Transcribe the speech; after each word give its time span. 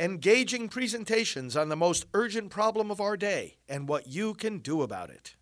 engaging 0.00 0.68
presentations 0.68 1.56
on 1.56 1.68
the 1.68 1.74
most 1.76 2.06
urgent 2.14 2.50
problem 2.50 2.88
of 2.88 3.00
our 3.00 3.16
day 3.16 3.56
and 3.68 3.88
what 3.88 4.06
you 4.06 4.32
can 4.32 4.58
do 4.58 4.82
about 4.82 5.10
it. 5.10 5.34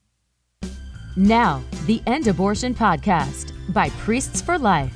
Now, 1.14 1.62
the 1.84 2.02
End 2.06 2.26
Abortion 2.26 2.74
Podcast 2.74 3.52
by 3.74 3.90
Priests 3.90 4.40
for 4.40 4.58
Life. 4.58 4.94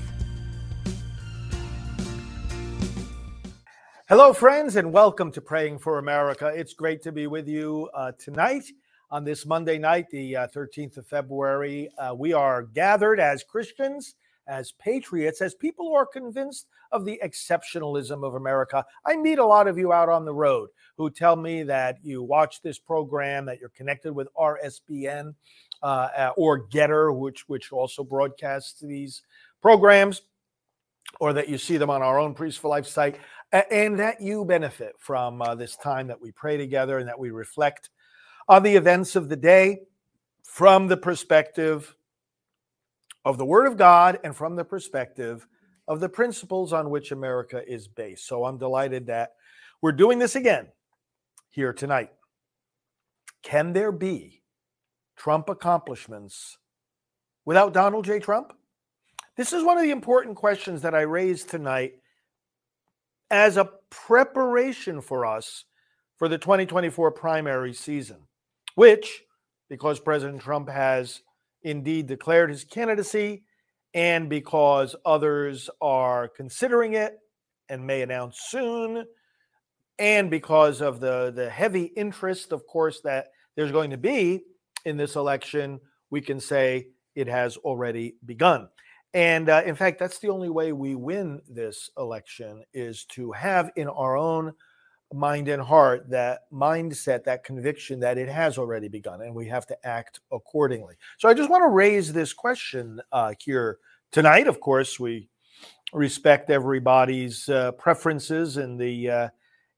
Hello, 4.08 4.32
friends, 4.32 4.76
and 4.76 4.90
welcome 4.90 5.30
to 5.32 5.42
Praying 5.42 5.78
for 5.78 5.98
America. 5.98 6.46
It's 6.46 6.72
great 6.72 7.02
to 7.02 7.12
be 7.12 7.26
with 7.26 7.46
you 7.46 7.90
uh, 7.94 8.12
tonight 8.18 8.64
on 9.10 9.24
this 9.24 9.44
Monday 9.44 9.78
night, 9.78 10.06
the 10.10 10.36
uh, 10.36 10.48
13th 10.48 10.96
of 10.96 11.06
February. 11.06 11.90
Uh, 11.98 12.14
we 12.14 12.32
are 12.32 12.62
gathered 12.62 13.20
as 13.20 13.44
Christians, 13.44 14.14
as 14.50 14.72
patriots, 14.72 15.40
as 15.40 15.54
people 15.54 15.86
who 15.86 15.94
are 15.94 16.04
convinced 16.04 16.66
of 16.92 17.04
the 17.04 17.20
exceptionalism 17.24 18.26
of 18.26 18.34
America. 18.34 18.84
I 19.06 19.16
meet 19.16 19.38
a 19.38 19.46
lot 19.46 19.68
of 19.68 19.78
you 19.78 19.92
out 19.92 20.08
on 20.08 20.24
the 20.24 20.34
road 20.34 20.70
who 20.96 21.08
tell 21.08 21.36
me 21.36 21.62
that 21.62 21.98
you 22.02 22.22
watch 22.22 22.60
this 22.60 22.78
program, 22.78 23.46
that 23.46 23.60
you're 23.60 23.70
connected 23.70 24.12
with 24.12 24.28
RSBN 24.36 25.34
uh, 25.82 26.30
or 26.36 26.66
GETTR, 26.66 27.16
which 27.16 27.48
which 27.48 27.72
also 27.72 28.02
broadcasts 28.02 28.80
these 28.80 29.22
programs, 29.62 30.22
or 31.20 31.32
that 31.32 31.48
you 31.48 31.56
see 31.56 31.76
them 31.76 31.90
on 31.90 32.02
our 32.02 32.18
own 32.18 32.34
Priest 32.34 32.58
for 32.58 32.68
Life 32.68 32.86
site 32.86 33.16
and 33.52 33.98
that 33.98 34.20
you 34.20 34.44
benefit 34.44 34.94
from 34.98 35.42
uh, 35.42 35.54
this 35.54 35.76
time 35.76 36.06
that 36.06 36.20
we 36.20 36.30
pray 36.30 36.56
together 36.56 36.98
and 36.98 37.08
that 37.08 37.18
we 37.18 37.30
reflect 37.30 37.90
on 38.48 38.62
the 38.62 38.76
events 38.76 39.16
of 39.16 39.28
the 39.28 39.36
day 39.36 39.80
from 40.44 40.86
the 40.86 40.96
perspective 40.96 41.94
of 43.24 43.38
the 43.38 43.44
Word 43.44 43.66
of 43.66 43.76
God 43.76 44.18
and 44.24 44.34
from 44.34 44.56
the 44.56 44.64
perspective 44.64 45.46
of 45.86 46.00
the 46.00 46.08
principles 46.08 46.72
on 46.72 46.90
which 46.90 47.12
America 47.12 47.62
is 47.66 47.88
based. 47.88 48.26
So 48.26 48.44
I'm 48.44 48.58
delighted 48.58 49.06
that 49.06 49.32
we're 49.82 49.92
doing 49.92 50.18
this 50.18 50.36
again 50.36 50.68
here 51.50 51.72
tonight. 51.72 52.10
Can 53.42 53.72
there 53.72 53.92
be 53.92 54.42
Trump 55.16 55.48
accomplishments 55.48 56.58
without 57.44 57.72
Donald 57.72 58.04
J. 58.04 58.20
Trump? 58.20 58.52
This 59.36 59.52
is 59.52 59.64
one 59.64 59.78
of 59.78 59.82
the 59.82 59.90
important 59.90 60.36
questions 60.36 60.82
that 60.82 60.94
I 60.94 61.02
raised 61.02 61.48
tonight 61.48 61.94
as 63.30 63.56
a 63.56 63.70
preparation 63.90 65.00
for 65.00 65.24
us 65.24 65.64
for 66.16 66.28
the 66.28 66.38
2024 66.38 67.10
primary 67.12 67.72
season, 67.72 68.18
which, 68.74 69.22
because 69.68 69.98
President 69.98 70.42
Trump 70.42 70.68
has 70.68 71.22
indeed 71.62 72.06
declared 72.06 72.50
his 72.50 72.64
candidacy 72.64 73.42
and 73.94 74.28
because 74.28 74.94
others 75.04 75.68
are 75.80 76.28
considering 76.28 76.94
it 76.94 77.18
and 77.68 77.86
may 77.86 78.02
announce 78.02 78.38
soon, 78.48 79.04
and 79.98 80.30
because 80.30 80.80
of 80.80 81.00
the, 81.00 81.32
the 81.34 81.50
heavy 81.50 81.84
interest, 81.84 82.52
of 82.52 82.66
course, 82.66 83.00
that 83.02 83.28
there's 83.56 83.72
going 83.72 83.90
to 83.90 83.98
be 83.98 84.40
in 84.84 84.96
this 84.96 85.16
election, 85.16 85.80
we 86.10 86.20
can 86.20 86.40
say 86.40 86.88
it 87.14 87.26
has 87.26 87.56
already 87.58 88.14
begun. 88.24 88.68
And 89.12 89.48
uh, 89.48 89.62
in 89.66 89.74
fact, 89.74 89.98
that's 89.98 90.18
the 90.18 90.28
only 90.28 90.48
way 90.48 90.72
we 90.72 90.94
win 90.94 91.42
this 91.48 91.90
election 91.98 92.62
is 92.72 93.04
to 93.06 93.32
have 93.32 93.70
in 93.76 93.88
our 93.88 94.16
own 94.16 94.52
mind 95.12 95.48
and 95.48 95.60
heart 95.60 96.08
that 96.08 96.42
mindset, 96.52 97.24
that 97.24 97.44
conviction 97.44 98.00
that 98.00 98.18
it 98.18 98.28
has 98.28 98.58
already 98.58 98.88
begun 98.88 99.22
and 99.22 99.34
we 99.34 99.46
have 99.46 99.66
to 99.66 99.86
act 99.86 100.20
accordingly. 100.32 100.94
So 101.18 101.28
I 101.28 101.34
just 101.34 101.50
want 101.50 101.62
to 101.62 101.68
raise 101.68 102.12
this 102.12 102.32
question 102.32 103.00
uh, 103.12 103.34
here 103.38 103.78
tonight. 104.12 104.46
Of 104.46 104.60
course, 104.60 105.00
we 105.00 105.28
respect 105.92 106.50
everybody's 106.50 107.48
uh, 107.48 107.72
preferences 107.72 108.56
in 108.56 108.76
the 108.76 109.10
uh, 109.10 109.28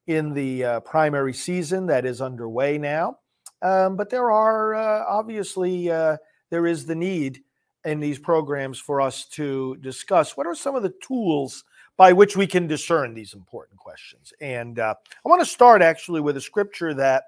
in 0.06 0.34
the 0.34 0.64
uh, 0.64 0.80
primary 0.80 1.33
season 1.33 1.86
that 1.86 2.05
is 2.05 2.20
underway 2.20 2.77
now. 2.77 3.19
Um, 3.62 3.96
but 3.96 4.11
there 4.11 4.30
are 4.30 4.74
uh, 4.74 5.05
obviously 5.08 5.86
there 5.86 6.67
is 6.67 6.84
the 6.84 6.94
need 6.94 7.42
in 7.85 7.98
these 7.98 8.18
programs 8.18 8.79
for 8.79 9.01
us 9.01 9.27
to 9.27 9.77
discuss 9.80 10.36
what 10.36 10.46
are 10.46 10.55
some 10.55 10.74
of 10.77 10.83
the 10.83 10.95
tools 11.02 11.64
by 11.97 12.13
which 12.13 12.36
we 12.36 12.47
can 12.47 12.67
discern 12.67 13.14
these 13.14 13.35
important 13.35 13.79
questions. 13.79 14.33
And 14.41 14.79
uh, 14.79 14.95
I 15.25 15.29
want 15.29 15.41
to 15.41 15.47
start 15.47 15.83
actually 15.83 16.20
with 16.20 16.36
a 16.36 16.41
scripture 16.41 16.95
that 16.95 17.25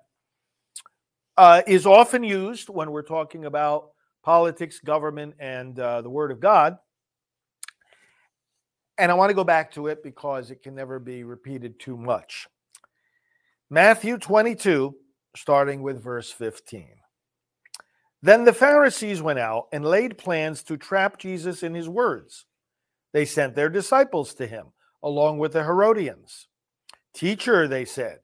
uh, 1.37 1.63
is 1.67 1.87
often 1.87 2.25
used 2.25 2.69
when 2.69 2.91
we're 2.91 3.03
talking 3.03 3.45
about 3.45 3.91
politics, 4.23 4.81
government, 4.81 5.35
and 5.39 5.79
uh, 5.79 6.01
the 6.03 6.11
Word 6.11 6.31
of 6.31 6.41
God. 6.41 6.79
And 8.97 9.11
I 9.11 9.15
want 9.15 9.31
to 9.31 9.35
go 9.35 9.45
back 9.45 9.73
to 9.73 9.89
it 9.89 10.03
because 10.03 10.51
it 10.51 10.63
can 10.63 10.75
never 10.75 10.99
be 10.99 11.25
repeated 11.25 11.79
too 11.81 11.97
much. 11.97 12.47
Matthew 13.69 14.19
22, 14.19 14.95
starting 15.37 15.83
with 15.83 16.03
verse 16.03 16.31
15. 16.31 16.89
Then 18.23 18.45
the 18.45 18.53
Pharisees 18.53 19.21
went 19.21 19.39
out 19.39 19.67
and 19.73 19.85
laid 19.85 20.17
plans 20.17 20.63
to 20.65 20.77
trap 20.77 21.19
Jesus 21.19 21.63
in 21.63 21.75
his 21.75 21.89
words. 21.89 22.47
They 23.15 23.25
sent 23.25 23.55
their 23.55 23.71
disciples 23.71 24.35
to 24.35 24.47
him, 24.47 24.67
along 25.01 25.39
with 25.39 25.53
the 25.53 25.63
Herodians. 25.63 26.49
Teacher, 27.15 27.69
they 27.69 27.85
said, 27.85 28.19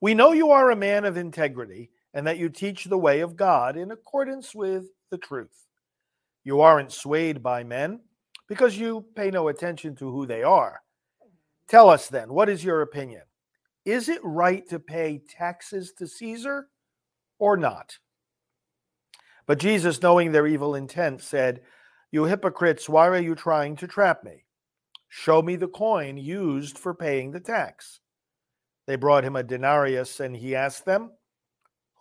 we 0.00 0.14
know 0.14 0.32
you 0.32 0.52
are 0.52 0.70
a 0.70 0.76
man 0.76 1.04
of 1.04 1.16
integrity 1.16 1.90
and 2.14 2.26
that 2.26 2.38
you 2.38 2.48
teach 2.48 2.84
the 2.84 2.98
way 2.98 3.20
of 3.20 3.36
God 3.36 3.76
in 3.76 3.90
accordance 3.90 4.54
with 4.54 4.84
the 5.10 5.18
truth. 5.18 5.66
You 6.44 6.60
aren't 6.60 6.92
swayed 6.92 7.42
by 7.42 7.64
men 7.64 8.00
because 8.48 8.78
you 8.78 9.04
pay 9.16 9.30
no 9.30 9.48
attention 9.48 9.96
to 9.96 10.10
who 10.10 10.24
they 10.24 10.44
are. 10.44 10.82
Tell 11.68 11.90
us 11.90 12.08
then, 12.08 12.32
what 12.32 12.48
is 12.48 12.62
your 12.62 12.82
opinion? 12.82 13.22
Is 13.84 14.08
it 14.08 14.20
right 14.22 14.68
to 14.68 14.78
pay 14.78 15.20
taxes 15.28 15.92
to 15.98 16.06
Caesar 16.06 16.68
or 17.40 17.56
not? 17.56 17.98
But 19.46 19.58
Jesus, 19.58 20.00
knowing 20.00 20.30
their 20.30 20.46
evil 20.46 20.76
intent, 20.76 21.22
said, 21.22 21.62
You 22.12 22.24
hypocrites, 22.24 22.90
why 22.90 23.08
are 23.08 23.18
you 23.18 23.34
trying 23.34 23.74
to 23.76 23.88
trap 23.88 24.22
me? 24.22 24.44
Show 25.08 25.40
me 25.40 25.56
the 25.56 25.66
coin 25.66 26.18
used 26.18 26.78
for 26.78 26.92
paying 26.92 27.32
the 27.32 27.40
tax. 27.40 28.00
They 28.86 28.96
brought 28.96 29.24
him 29.24 29.34
a 29.34 29.42
denarius, 29.42 30.20
and 30.20 30.36
he 30.36 30.54
asked 30.54 30.84
them, 30.84 31.12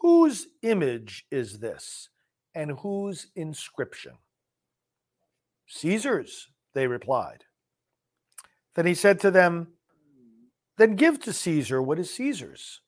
Whose 0.01 0.47
image 0.63 1.25
is 1.31 1.59
this, 1.59 2.09
and 2.53 2.79
whose 2.79 3.27
inscription? 3.37 4.13
Caesar's, 5.67 6.49
they 6.73 6.87
replied. 6.87 7.45
Then 8.75 8.85
he 8.85 8.95
said 8.95 9.19
to 9.21 9.31
them, 9.31 9.67
Then 10.77 10.97
give 10.97 11.21
to 11.21 11.31
Caesar 11.31 11.81
what 11.81 11.99
is 11.99 12.13
Caesar's, 12.13 12.81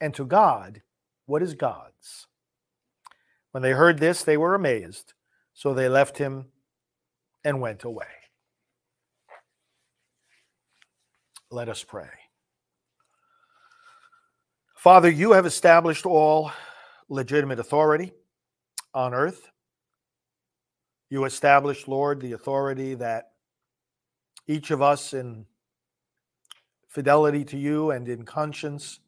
and 0.00 0.14
to 0.14 0.24
God 0.24 0.82
what 1.26 1.42
is 1.42 1.54
God's. 1.54 2.28
When 3.50 3.64
they 3.64 3.72
heard 3.72 3.98
this, 3.98 4.22
they 4.22 4.36
were 4.36 4.54
amazed. 4.54 5.14
So 5.60 5.74
they 5.74 5.90
left 5.90 6.16
him 6.16 6.46
and 7.44 7.60
went 7.60 7.84
away. 7.84 8.06
Let 11.50 11.68
us 11.68 11.84
pray. 11.84 12.08
Father, 14.74 15.10
you 15.10 15.32
have 15.32 15.44
established 15.44 16.06
all 16.06 16.50
legitimate 17.10 17.58
authority 17.58 18.12
on 18.94 19.12
earth. 19.12 19.50
You 21.10 21.26
established, 21.26 21.88
Lord, 21.88 22.22
the 22.22 22.32
authority 22.32 22.94
that 22.94 23.32
each 24.46 24.70
of 24.70 24.80
us 24.80 25.12
in 25.12 25.44
fidelity 26.88 27.44
to 27.44 27.58
you 27.58 27.90
and 27.90 28.08
in 28.08 28.24
conscience 28.24 29.00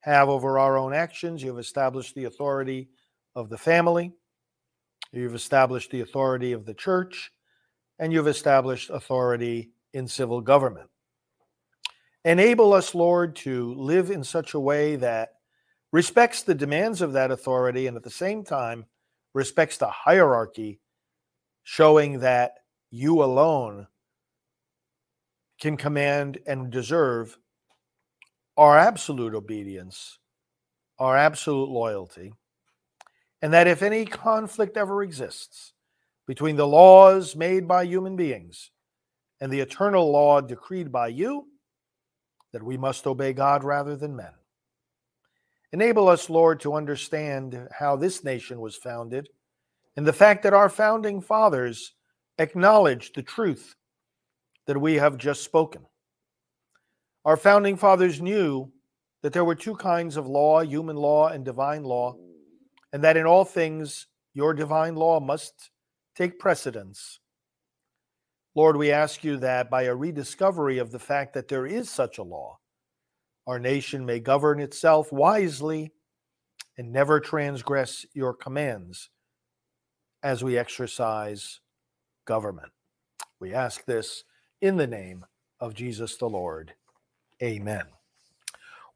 have 0.00 0.30
over 0.30 0.58
our 0.58 0.78
own 0.78 0.94
actions. 0.94 1.42
You 1.42 1.50
have 1.50 1.58
established 1.58 2.14
the 2.14 2.24
authority 2.24 2.88
of 3.34 3.50
the 3.50 3.58
family, 3.58 4.14
you've 5.12 5.34
established 5.34 5.90
the 5.90 6.00
authority 6.00 6.52
of 6.52 6.66
the 6.66 6.74
church, 6.74 7.32
and 7.98 8.12
you've 8.12 8.28
established 8.28 8.90
authority 8.90 9.70
in 9.92 10.06
civil 10.06 10.40
government. 10.40 10.88
Enable 12.24 12.72
us, 12.72 12.94
Lord, 12.94 13.34
to 13.36 13.74
live 13.74 14.10
in 14.10 14.22
such 14.22 14.54
a 14.54 14.60
way 14.60 14.96
that 14.96 15.30
respects 15.92 16.42
the 16.42 16.54
demands 16.54 17.02
of 17.02 17.14
that 17.14 17.30
authority 17.30 17.86
and 17.86 17.96
at 17.96 18.02
the 18.02 18.10
same 18.10 18.44
time 18.44 18.84
respects 19.34 19.78
the 19.78 19.88
hierarchy, 19.88 20.80
showing 21.62 22.20
that 22.20 22.54
you 22.90 23.22
alone 23.22 23.86
can 25.60 25.76
command 25.76 26.38
and 26.46 26.70
deserve 26.70 27.38
our 28.56 28.78
absolute 28.78 29.34
obedience, 29.34 30.18
our 30.98 31.16
absolute 31.16 31.68
loyalty, 31.68 32.32
and 33.42 33.52
that 33.52 33.66
if 33.66 33.82
any 33.82 34.04
conflict 34.04 34.76
ever 34.76 35.02
exists 35.02 35.72
between 36.26 36.56
the 36.56 36.66
laws 36.66 37.34
made 37.34 37.66
by 37.66 37.84
human 37.84 38.16
beings 38.16 38.70
and 39.40 39.52
the 39.52 39.60
eternal 39.60 40.10
law 40.10 40.40
decreed 40.40 40.92
by 40.92 41.08
you, 41.08 41.46
that 42.52 42.62
we 42.62 42.76
must 42.76 43.06
obey 43.06 43.32
God 43.32 43.64
rather 43.64 43.96
than 43.96 44.16
men. 44.16 44.32
Enable 45.72 46.08
us, 46.08 46.28
Lord, 46.28 46.60
to 46.60 46.74
understand 46.74 47.68
how 47.76 47.96
this 47.96 48.24
nation 48.24 48.60
was 48.60 48.76
founded 48.76 49.28
and 49.96 50.06
the 50.06 50.12
fact 50.12 50.42
that 50.42 50.54
our 50.54 50.68
founding 50.68 51.20
fathers 51.20 51.94
acknowledged 52.38 53.14
the 53.14 53.22
truth 53.22 53.76
that 54.66 54.80
we 54.80 54.94
have 54.94 55.16
just 55.16 55.44
spoken. 55.44 55.86
Our 57.24 57.36
founding 57.36 57.76
fathers 57.76 58.20
knew 58.20 58.72
that 59.22 59.32
there 59.32 59.44
were 59.44 59.54
two 59.54 59.76
kinds 59.76 60.16
of 60.16 60.26
law 60.26 60.60
human 60.60 60.96
law 60.96 61.28
and 61.28 61.44
divine 61.44 61.84
law, 61.84 62.16
and 62.92 63.04
that 63.04 63.16
in 63.16 63.26
all 63.26 63.44
things 63.44 64.06
your 64.34 64.54
divine 64.54 64.96
law 64.96 65.20
must 65.20 65.70
take 66.14 66.38
precedence. 66.38 67.20
Lord, 68.54 68.76
we 68.76 68.90
ask 68.90 69.22
you 69.22 69.36
that 69.38 69.70
by 69.70 69.84
a 69.84 69.94
rediscovery 69.94 70.78
of 70.78 70.90
the 70.90 70.98
fact 70.98 71.34
that 71.34 71.48
there 71.48 71.66
is 71.66 71.88
such 71.88 72.18
a 72.18 72.22
law, 72.22 72.58
our 73.46 73.58
nation 73.58 74.04
may 74.04 74.20
govern 74.20 74.60
itself 74.60 75.12
wisely 75.12 75.92
and 76.76 76.92
never 76.92 77.20
transgress 77.20 78.04
your 78.12 78.34
commands 78.34 79.10
as 80.22 80.42
we 80.44 80.58
exercise 80.58 81.60
government. 82.26 82.72
We 83.38 83.54
ask 83.54 83.84
this 83.84 84.24
in 84.60 84.76
the 84.76 84.86
name 84.86 85.24
of 85.60 85.74
Jesus 85.74 86.16
the 86.16 86.28
Lord. 86.28 86.74
Amen. 87.42 87.84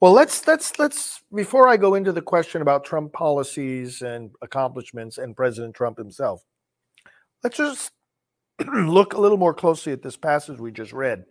Well, 0.04 0.12
let's 0.12 0.46
let's 0.46 0.78
let's 0.78 1.22
before 1.34 1.66
I 1.66 1.78
go 1.78 1.94
into 1.94 2.12
the 2.12 2.20
question 2.20 2.60
about 2.60 2.84
Trump 2.84 3.14
policies 3.14 4.02
and 4.02 4.32
accomplishments 4.42 5.16
and 5.16 5.34
President 5.34 5.74
Trump 5.74 5.96
himself, 5.96 6.44
let's 7.42 7.56
just 7.56 7.90
look 8.66 9.14
a 9.14 9.18
little 9.18 9.38
more 9.38 9.54
closely 9.54 9.94
at 9.94 10.02
this 10.02 10.18
passage 10.18 10.60
we 10.60 10.72
just 10.72 10.92
read. 10.92 11.24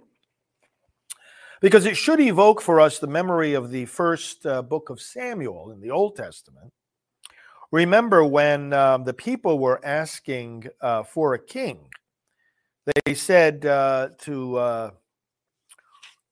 Because 1.61 1.85
it 1.85 1.95
should 1.95 2.19
evoke 2.19 2.63
for 2.63 2.79
us 2.79 2.97
the 2.97 3.05
memory 3.05 3.53
of 3.53 3.69
the 3.69 3.85
first 3.85 4.43
uh, 4.43 4.63
book 4.63 4.89
of 4.89 4.99
Samuel 4.99 5.69
in 5.69 5.79
the 5.79 5.91
Old 5.91 6.15
Testament. 6.15 6.73
Remember 7.71 8.25
when 8.25 8.73
um, 8.73 9.03
the 9.03 9.13
people 9.13 9.59
were 9.59 9.85
asking 9.85 10.65
uh, 10.81 11.03
for 11.03 11.35
a 11.35 11.39
king, 11.39 11.89
they 13.05 13.13
said 13.13 13.67
uh, 13.67 14.09
to 14.21 14.91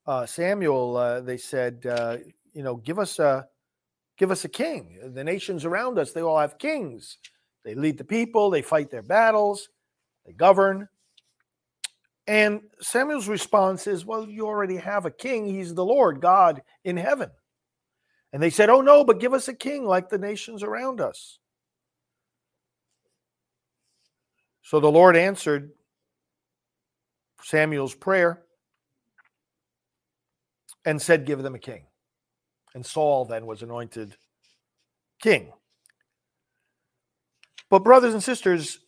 uh, 0.08 0.26
Samuel, 0.26 0.98
uh, 0.98 1.22
they 1.22 1.38
said, 1.38 1.86
uh, 1.86 2.18
you 2.54 2.64
know, 2.64 2.76
give 2.76 3.00
us 3.00 3.20
a 3.20 3.48
give 4.18 4.32
us 4.32 4.46
a 4.46 4.50
king. 4.50 5.00
The 5.14 5.24
nations 5.24 5.66
around 5.66 5.98
us, 5.98 6.12
they 6.12 6.22
all 6.22 6.40
have 6.40 6.58
kings. 6.58 7.18
They 7.64 7.76
lead 7.76 7.98
the 7.98 8.04
people, 8.04 8.50
they 8.50 8.62
fight 8.62 8.90
their 8.90 9.04
battles, 9.04 9.70
they 10.26 10.34
govern. 10.34 10.88
And 12.28 12.62
Samuel's 12.82 13.28
response 13.28 13.88
is, 13.88 14.06
Well, 14.06 14.30
you 14.30 14.48
already 14.48 14.78
have 14.78 15.06
a 15.06 15.12
king. 15.12 15.46
He's 15.46 15.74
the 15.74 15.86
Lord 15.86 16.22
God 16.22 16.62
in 16.84 16.98
heaven. 16.98 17.30
And 18.34 18.42
they 18.42 18.50
said, 18.50 18.70
Oh, 18.70 18.82
no, 18.82 19.04
but 19.04 19.20
give 19.20 19.34
us 19.34 19.48
a 19.48 19.54
king 19.54 19.86
like 19.86 20.10
the 20.10 20.18
nations 20.18 20.64
around 20.64 21.02
us. 21.02 21.40
So 24.64 24.80
the 24.80 24.92
Lord 24.92 25.18
answered 25.18 25.72
Samuel's 27.44 27.96
prayer 27.96 28.44
and 30.86 31.02
said, 31.02 31.26
Give 31.26 31.44
them 31.44 31.56
a 31.56 31.60
king. 31.60 31.86
And 32.74 32.86
Saul 32.86 33.26
then 33.26 33.46
was 33.46 33.62
anointed 33.62 34.16
king. 35.22 35.52
But, 37.70 37.84
brothers 37.84 38.14
and 38.14 38.24
sisters, 38.24 38.80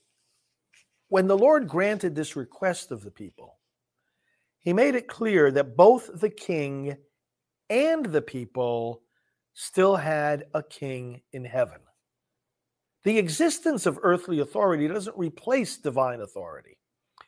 when 1.10 1.28
the 1.28 1.38
Lord 1.38 1.68
granted 1.68 2.16
this 2.16 2.36
request 2.36 2.92
of 2.92 3.04
the 3.04 3.12
people, 3.12 3.58
he 4.60 4.74
made 4.74 4.96
it 4.96 5.08
clear 5.08 5.52
that 5.52 5.78
both 5.78 6.10
the 6.20 6.30
king 6.30 6.98
and 7.70 8.06
the 8.06 8.22
people 8.22 9.02
still 9.54 9.96
had 9.96 10.46
a 10.54 10.64
king 10.64 11.22
in 11.34 11.46
heaven. 11.46 11.80
The 13.04 13.18
existence 13.18 13.86
of 13.86 14.00
earthly 14.02 14.40
authority 14.40 14.88
doesn't 14.88 15.18
replace 15.18 15.78
divine 15.78 16.22
authority. 16.22 16.78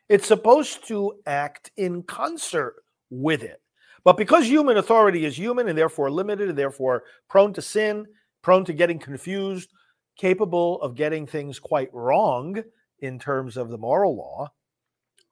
It's 0.08 0.28
supposed 0.28 0.88
to 0.88 1.20
act 1.26 1.72
in 1.78 2.04
concert 2.04 2.76
with 3.10 3.44
it. 3.44 3.62
But 4.06 4.18
because 4.18 4.46
human 4.46 4.78
authority 4.78 5.26
is 5.26 5.38
human 5.38 5.68
and 5.68 5.78
therefore 5.78 6.12
limited 6.12 6.48
and 6.48 6.58
therefore 6.58 7.04
prone 7.28 7.52
to 7.54 7.62
sin, 7.62 8.06
prone 8.44 8.64
to 8.66 8.74
getting 8.74 9.00
confused, 9.00 9.74
capable 10.16 10.80
of 10.82 10.96
getting 10.96 11.26
things 11.26 11.60
quite 11.60 11.90
wrong 11.92 12.64
in 13.00 13.20
terms 13.20 13.58
of 13.58 13.70
the 13.70 13.78
moral 13.78 14.16
law, 14.16 14.54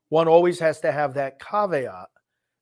one 0.10 0.28
always 0.28 0.60
has 0.60 0.82
to 0.82 0.92
have 0.92 1.14
that 1.14 1.40
caveat 1.40 2.08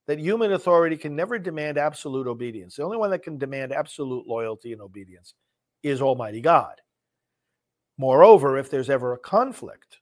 that 0.08 0.20
human 0.20 0.52
authority 0.52 0.98
can 0.98 1.16
never 1.16 1.40
demand 1.40 1.78
absolute 1.78 2.28
obedience. 2.28 2.76
The 2.76 2.84
only 2.84 2.98
one 2.98 3.12
that 3.12 3.24
can 3.24 3.38
demand 3.38 3.72
absolute 3.72 4.28
loyalty 4.28 4.74
and 4.74 4.82
obedience 4.82 5.34
is 5.82 6.02
Almighty 6.02 6.42
God. 6.42 6.76
Moreover, 7.98 8.58
if 8.58 8.70
there's 8.70 8.90
ever 8.90 9.14
a 9.14 9.20
conflict 9.20 10.01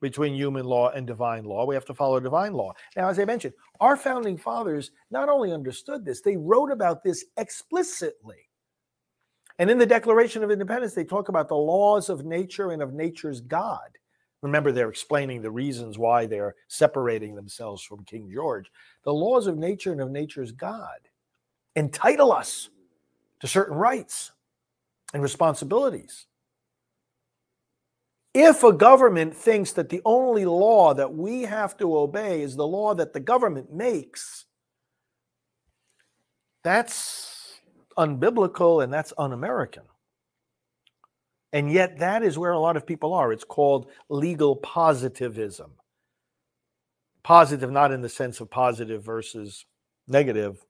between 0.00 0.34
human 0.34 0.64
law 0.64 0.90
and 0.90 1.06
divine 1.06 1.44
law. 1.44 1.64
We 1.66 1.74
have 1.74 1.84
to 1.86 1.94
follow 1.94 2.20
divine 2.20 2.52
law. 2.52 2.72
Now, 2.96 3.08
as 3.08 3.18
I 3.18 3.24
mentioned, 3.24 3.54
our 3.80 3.96
founding 3.96 4.36
fathers 4.36 4.90
not 5.10 5.28
only 5.28 5.52
understood 5.52 6.04
this, 6.04 6.20
they 6.20 6.36
wrote 6.36 6.70
about 6.70 7.02
this 7.02 7.24
explicitly. 7.36 8.48
And 9.58 9.70
in 9.70 9.78
the 9.78 9.86
Declaration 9.86 10.42
of 10.42 10.50
Independence, 10.50 10.94
they 10.94 11.04
talk 11.04 11.28
about 11.28 11.48
the 11.48 11.56
laws 11.56 12.08
of 12.08 12.24
nature 12.24 12.72
and 12.72 12.82
of 12.82 12.92
nature's 12.92 13.40
God. 13.40 13.98
Remember, 14.42 14.72
they're 14.72 14.90
explaining 14.90 15.40
the 15.40 15.50
reasons 15.50 15.96
why 15.96 16.26
they're 16.26 16.54
separating 16.68 17.34
themselves 17.34 17.82
from 17.82 18.04
King 18.04 18.30
George. 18.32 18.70
The 19.04 19.14
laws 19.14 19.46
of 19.46 19.56
nature 19.56 19.92
and 19.92 20.00
of 20.00 20.10
nature's 20.10 20.52
God 20.52 20.98
entitle 21.76 22.30
us 22.32 22.68
to 23.40 23.46
certain 23.46 23.76
rights 23.76 24.32
and 25.14 25.22
responsibilities 25.22 26.26
if 28.34 28.64
a 28.64 28.72
government 28.72 29.34
thinks 29.34 29.72
that 29.72 29.88
the 29.88 30.02
only 30.04 30.44
law 30.44 30.92
that 30.92 31.14
we 31.14 31.42
have 31.42 31.76
to 31.76 31.96
obey 31.96 32.42
is 32.42 32.56
the 32.56 32.66
law 32.66 32.92
that 32.94 33.12
the 33.12 33.20
government 33.20 33.72
makes, 33.72 34.46
that's 36.64 37.60
unbiblical 37.96 38.82
and 38.82 38.92
that's 38.92 39.12
un 39.16 39.32
American. 39.32 39.84
And 41.52 41.70
yet, 41.70 42.00
that 42.00 42.24
is 42.24 42.36
where 42.36 42.50
a 42.50 42.58
lot 42.58 42.76
of 42.76 42.84
people 42.84 43.14
are. 43.14 43.32
It's 43.32 43.44
called 43.44 43.88
legal 44.08 44.56
positivism. 44.56 45.70
Positive, 47.22 47.70
not 47.70 47.92
in 47.92 48.00
the 48.00 48.08
sense 48.08 48.40
of 48.40 48.50
positive 48.50 49.04
versus 49.04 49.64
negative, 50.08 50.66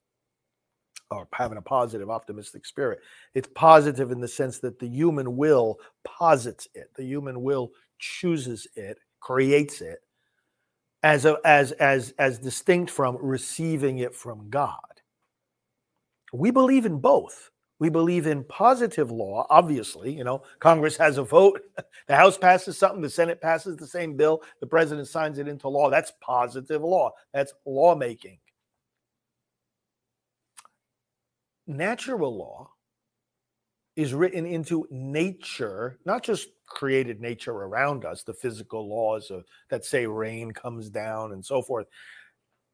or 1.15 1.29
having 1.33 1.59
a 1.59 1.63
positive, 1.63 2.11
optimistic 2.11 2.67
spirit. 2.67 3.01
It's 3.35 3.49
positive 3.55 4.11
in 4.11 4.21
the 4.21 4.29
sense 4.29 4.59
that 4.61 4.79
the 4.79 4.89
human 4.89 5.37
will 5.37 5.79
posits 6.05 6.69
it, 6.75 6.91
the 6.97 7.05
human 7.05 7.43
will 7.43 7.73
chooses 7.99 8.67
it, 8.77 8.99
creates 9.21 9.81
it, 9.81 10.01
as 11.03 11.25
a, 11.25 11.39
as 11.45 11.73
as 11.73 12.15
as 12.19 12.39
distinct 12.39 12.91
from 12.91 13.17
receiving 13.21 13.99
it 13.99 14.15
from 14.15 14.49
God. 14.51 14.79
We 16.33 16.51
believe 16.51 16.87
in 16.87 16.99
both. 16.99 17.51
We 17.79 17.89
believe 17.91 18.27
in 18.27 18.45
positive 18.45 19.11
law, 19.11 19.47
obviously. 19.51 20.13
You 20.13 20.25
know, 20.25 20.43
Congress 20.61 20.97
has 20.97 21.19
a 21.19 21.23
vote, 21.23 21.61
the 22.07 22.17
House 22.17 22.39
passes 22.39 22.79
something, 22.79 23.03
the 23.03 23.11
Senate 23.11 23.41
passes 23.41 23.77
the 23.77 23.87
same 23.87 24.17
bill, 24.17 24.43
the 24.61 24.67
president 24.67 25.09
signs 25.09 25.39
it 25.39 25.49
into 25.49 25.69
law. 25.69 25.91
That's 25.91 26.13
positive 26.21 26.83
law. 26.83 27.13
That's 27.33 27.53
lawmaking. 27.67 28.39
Natural 31.67 32.37
law 32.37 32.71
is 33.97 34.13
written 34.13 34.45
into 34.45 34.87
nature, 34.91 35.99
not 36.05 36.23
just 36.23 36.49
created 36.67 37.21
nature 37.21 37.53
around 37.53 38.05
us, 38.05 38.23
the 38.23 38.35
physical 38.35 38.89
laws 38.89 39.31
of 39.31 39.45
that 39.71 39.85
say 39.85 40.07
rain 40.07 40.51
comes 40.51 40.91
down 40.91 41.33
and 41.33 41.45
so 41.45 41.63
forth, 41.63 41.87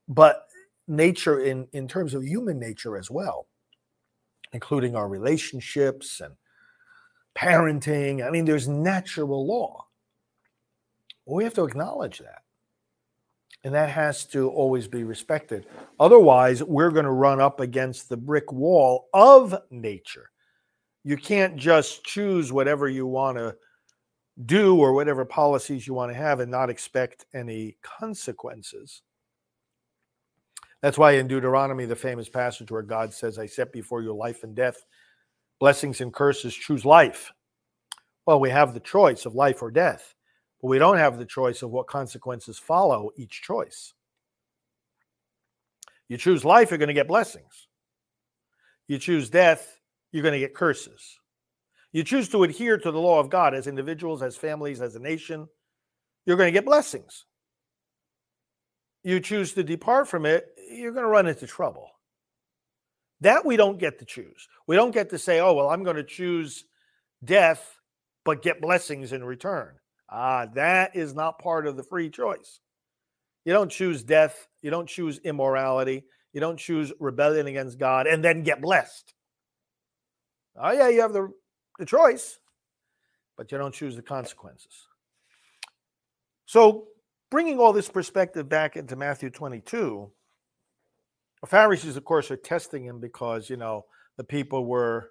but 0.09 0.47
nature 0.89 1.41
in, 1.41 1.69
in 1.73 1.87
terms 1.87 2.15
of 2.15 2.25
human 2.25 2.59
nature 2.59 2.97
as 2.97 3.11
well, 3.11 3.47
including 4.53 4.97
our 4.97 5.09
relationships 5.09 6.21
and 6.21 6.35
parenting. 7.37 8.27
I 8.27 8.31
mean, 8.31 8.45
there's 8.45 8.69
natural 8.69 9.47
law. 9.47 9.87
we 11.27 11.45
have 11.45 11.55
to 11.55 11.65
acknowledge 11.65 12.19
that. 12.19 12.43
And 13.63 13.75
that 13.75 13.91
has 13.91 14.25
to 14.27 14.49
always 14.49 14.89
be 14.89 15.05
respected. 15.05 15.67
Otherwise, 15.99 16.63
we're 16.63 16.91
going 16.91 17.05
to 17.05 17.11
run 17.11 17.41
up 17.41 17.61
against 17.61 18.09
the 18.09 18.17
brick 18.17 18.53
wall 18.53 19.09
of 19.13 19.55
nature. 19.71 20.31
You 21.05 21.17
can't 21.17 21.57
just 21.57 22.05
choose 22.05 22.53
whatever 22.53 22.89
you 22.89 23.07
want 23.07 23.37
to 23.37 23.57
do 24.47 24.79
or 24.79 24.95
whatever 24.95 25.25
policies 25.25 25.87
you 25.87 25.93
want 25.93 26.11
to 26.11 26.17
have 26.17 26.41
and 26.41 26.51
not 26.51 26.71
expect 26.71 27.27
any 27.35 27.77
consequences. 27.83 29.03
That's 30.83 30.97
why 30.97 31.13
in 31.13 31.29
Deuteronomy, 31.29 31.85
the 31.85 31.97
famous 31.97 32.29
passage 32.29 32.71
where 32.71 32.83
God 32.83 33.13
says, 33.13 33.39
I 33.39 33.45
set 33.45 33.73
before 33.73 34.03
you 34.03 34.15
life 34.15 34.45
and 34.45 34.55
death, 34.55 34.83
blessings 35.59 36.01
and 36.01 36.13
curses, 36.13 36.55
choose 36.55 36.87
life. 36.87 37.31
Well, 38.27 38.41
we 38.41 38.49
have 38.49 38.73
the 38.73 38.81
choice 38.81 39.27
of 39.27 39.35
life 39.35 39.61
or 39.63 39.71
death. 39.71 40.15
But 40.61 40.69
we 40.69 40.79
don't 40.79 40.99
have 40.99 41.19
the 41.19 41.25
choice 41.25 41.63
of 41.63 41.71
what 41.71 41.87
consequences 41.87 42.59
follow 42.59 43.11
each 43.17 43.43
choice. 43.43 43.95
You 46.09 46.17
choose 46.17 46.45
life, 46.45 46.71
you're 46.71 46.79
going 46.79 46.89
to 46.89 46.95
get 46.95 47.09
blessings. 47.09 47.69
You 48.89 48.99
choose 48.99 49.31
death, 49.31 49.79
you're 50.13 50.23
going 50.23 50.35
to 50.35 50.41
get 50.41 50.55
curses. 50.55 51.19
You 51.93 52.05
choose 52.05 52.29
to 52.31 52.43
adhere 52.43 52.79
to 52.79 52.91
the 52.91 53.01
law 53.01 53.21
of 53.21 53.31
God 53.31 53.55
as 53.55 53.67
individuals, 53.67 54.23
as 54.23 54.37
families, 54.37 54.81
as 54.81 54.97
a 54.97 55.01
nation, 55.01 55.49
you're 56.27 56.37
going 56.37 56.49
to 56.49 56.57
get 56.57 56.65
blessings. 56.65 57.25
You 59.03 59.21
choose 59.21 59.55
to 59.55 59.63
depart 59.63 60.09
from 60.09 60.27
it, 60.27 60.47
you're 60.71 60.93
going 60.93 61.05
to 61.05 61.11
run 61.11 61.27
into 61.27 61.47
trouble. 61.47 61.91
That 63.23 63.45
we 63.45 63.57
don't 63.57 63.79
get 63.79 63.99
to 63.99 64.05
choose. 64.05 64.49
We 64.67 64.77
don't 64.77 64.93
get 64.93 65.11
to 65.11 65.19
say, 65.19 65.41
oh, 65.41 65.53
well, 65.55 65.69
I'm 65.69 65.83
going 65.85 65.97
to 65.97 66.05
choose 66.05 66.65
death, 67.25 67.79
but 68.25 68.43
get 68.43 68.61
blessings 68.61 69.13
in 69.13 69.25
return. 69.25 69.80
Ah, 70.11 70.47
that 70.55 70.97
is 70.97 71.15
not 71.15 71.39
part 71.39 71.67
of 71.67 71.77
the 71.77 71.85
free 71.85 72.11
choice. 72.11 72.61
You 73.45 73.53
don't 73.53 73.71
choose 73.71 74.03
death. 74.03 74.49
You 74.61 74.71
don't 74.71 74.89
choose 74.89 75.19
immorality. 75.19 76.05
You 76.33 76.41
don't 76.41 76.59
choose 76.59 76.93
rebellion 77.01 77.47
against 77.47 77.79
God 77.79 78.07
and 78.07 78.25
then 78.25 78.43
get 78.43 78.61
blessed. 78.61 79.15
Oh, 80.57 80.73
yeah, 80.73 80.89
you 80.89 81.01
have 81.01 81.13
the, 81.13 81.33
the 81.79 81.87
choice, 81.87 82.39
but 83.37 83.51
you 83.51 83.59
don't 83.59 83.75
choose 83.75 83.97
the 83.97 84.03
consequences. 84.03 84.87
So, 86.47 86.89
bringing 87.31 87.59
all 87.59 87.73
this 87.73 87.89
perspective 87.89 88.49
back 88.49 88.77
into 88.77 88.97
Matthew 88.97 89.31
22, 89.31 90.11
the 91.41 91.47
Pharisees, 91.47 91.97
of 91.97 92.05
course, 92.05 92.31
are 92.31 92.37
testing 92.37 92.85
him 92.85 93.01
because, 93.01 93.49
you 93.49 93.57
know, 93.57 93.87
the 94.17 94.25
people 94.25 94.67
were 94.67 95.11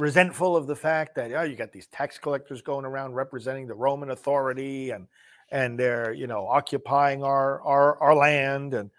resentful 0.00 0.56
of 0.56 0.66
the 0.66 0.74
fact 0.74 1.14
that 1.14 1.32
oh, 1.32 1.42
you 1.42 1.54
got 1.54 1.72
these 1.72 1.86
tax 1.88 2.18
collectors 2.18 2.62
going 2.62 2.84
around 2.84 3.14
representing 3.14 3.66
the 3.66 3.74
Roman 3.74 4.10
authority 4.10 4.90
and 4.90 5.06
and 5.52 5.78
they're 5.78 6.12
you 6.12 6.26
know 6.26 6.46
occupying 6.48 7.22
our 7.22 7.60
our 7.62 7.98
our 7.98 8.16
land 8.16 8.74
and 8.74 8.90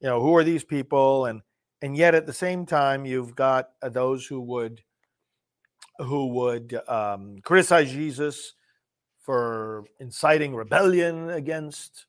you 0.00 0.08
know 0.08 0.20
who 0.20 0.34
are 0.36 0.44
these 0.44 0.64
people? 0.64 1.26
And 1.26 1.42
and 1.82 1.96
yet 1.96 2.14
at 2.14 2.26
the 2.26 2.32
same 2.32 2.66
time 2.66 3.04
you've 3.04 3.36
got 3.36 3.70
uh, 3.82 3.90
those 3.90 4.26
who 4.26 4.40
would 4.40 4.82
who 5.98 6.28
would 6.28 6.78
um, 6.88 7.38
criticize 7.42 7.90
Jesus 7.90 8.54
for 9.20 9.84
inciting 10.00 10.54
rebellion 10.54 11.30
against 11.30 12.06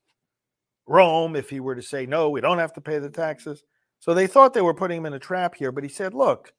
Rome 0.86 1.36
if 1.36 1.50
he 1.50 1.60
were 1.60 1.76
to 1.76 1.82
say 1.82 2.06
no 2.06 2.30
we 2.30 2.42
don't 2.42 2.60
have 2.60 2.74
to 2.74 2.82
pay 2.82 3.00
the 3.00 3.10
taxes. 3.10 3.64
So 4.00 4.14
they 4.14 4.28
thought 4.28 4.54
they 4.54 4.62
were 4.62 4.76
putting 4.76 5.00
him 5.00 5.06
in 5.06 5.14
a 5.14 5.20
trap 5.20 5.56
here 5.56 5.72
but 5.72 5.84
he 5.84 5.90
said 5.90 6.14
look 6.14 6.54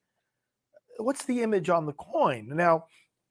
what's 0.99 1.25
the 1.25 1.43
image 1.43 1.71
on 1.71 1.87
the 1.87 1.93
coin 1.95 2.49
now 2.49 2.85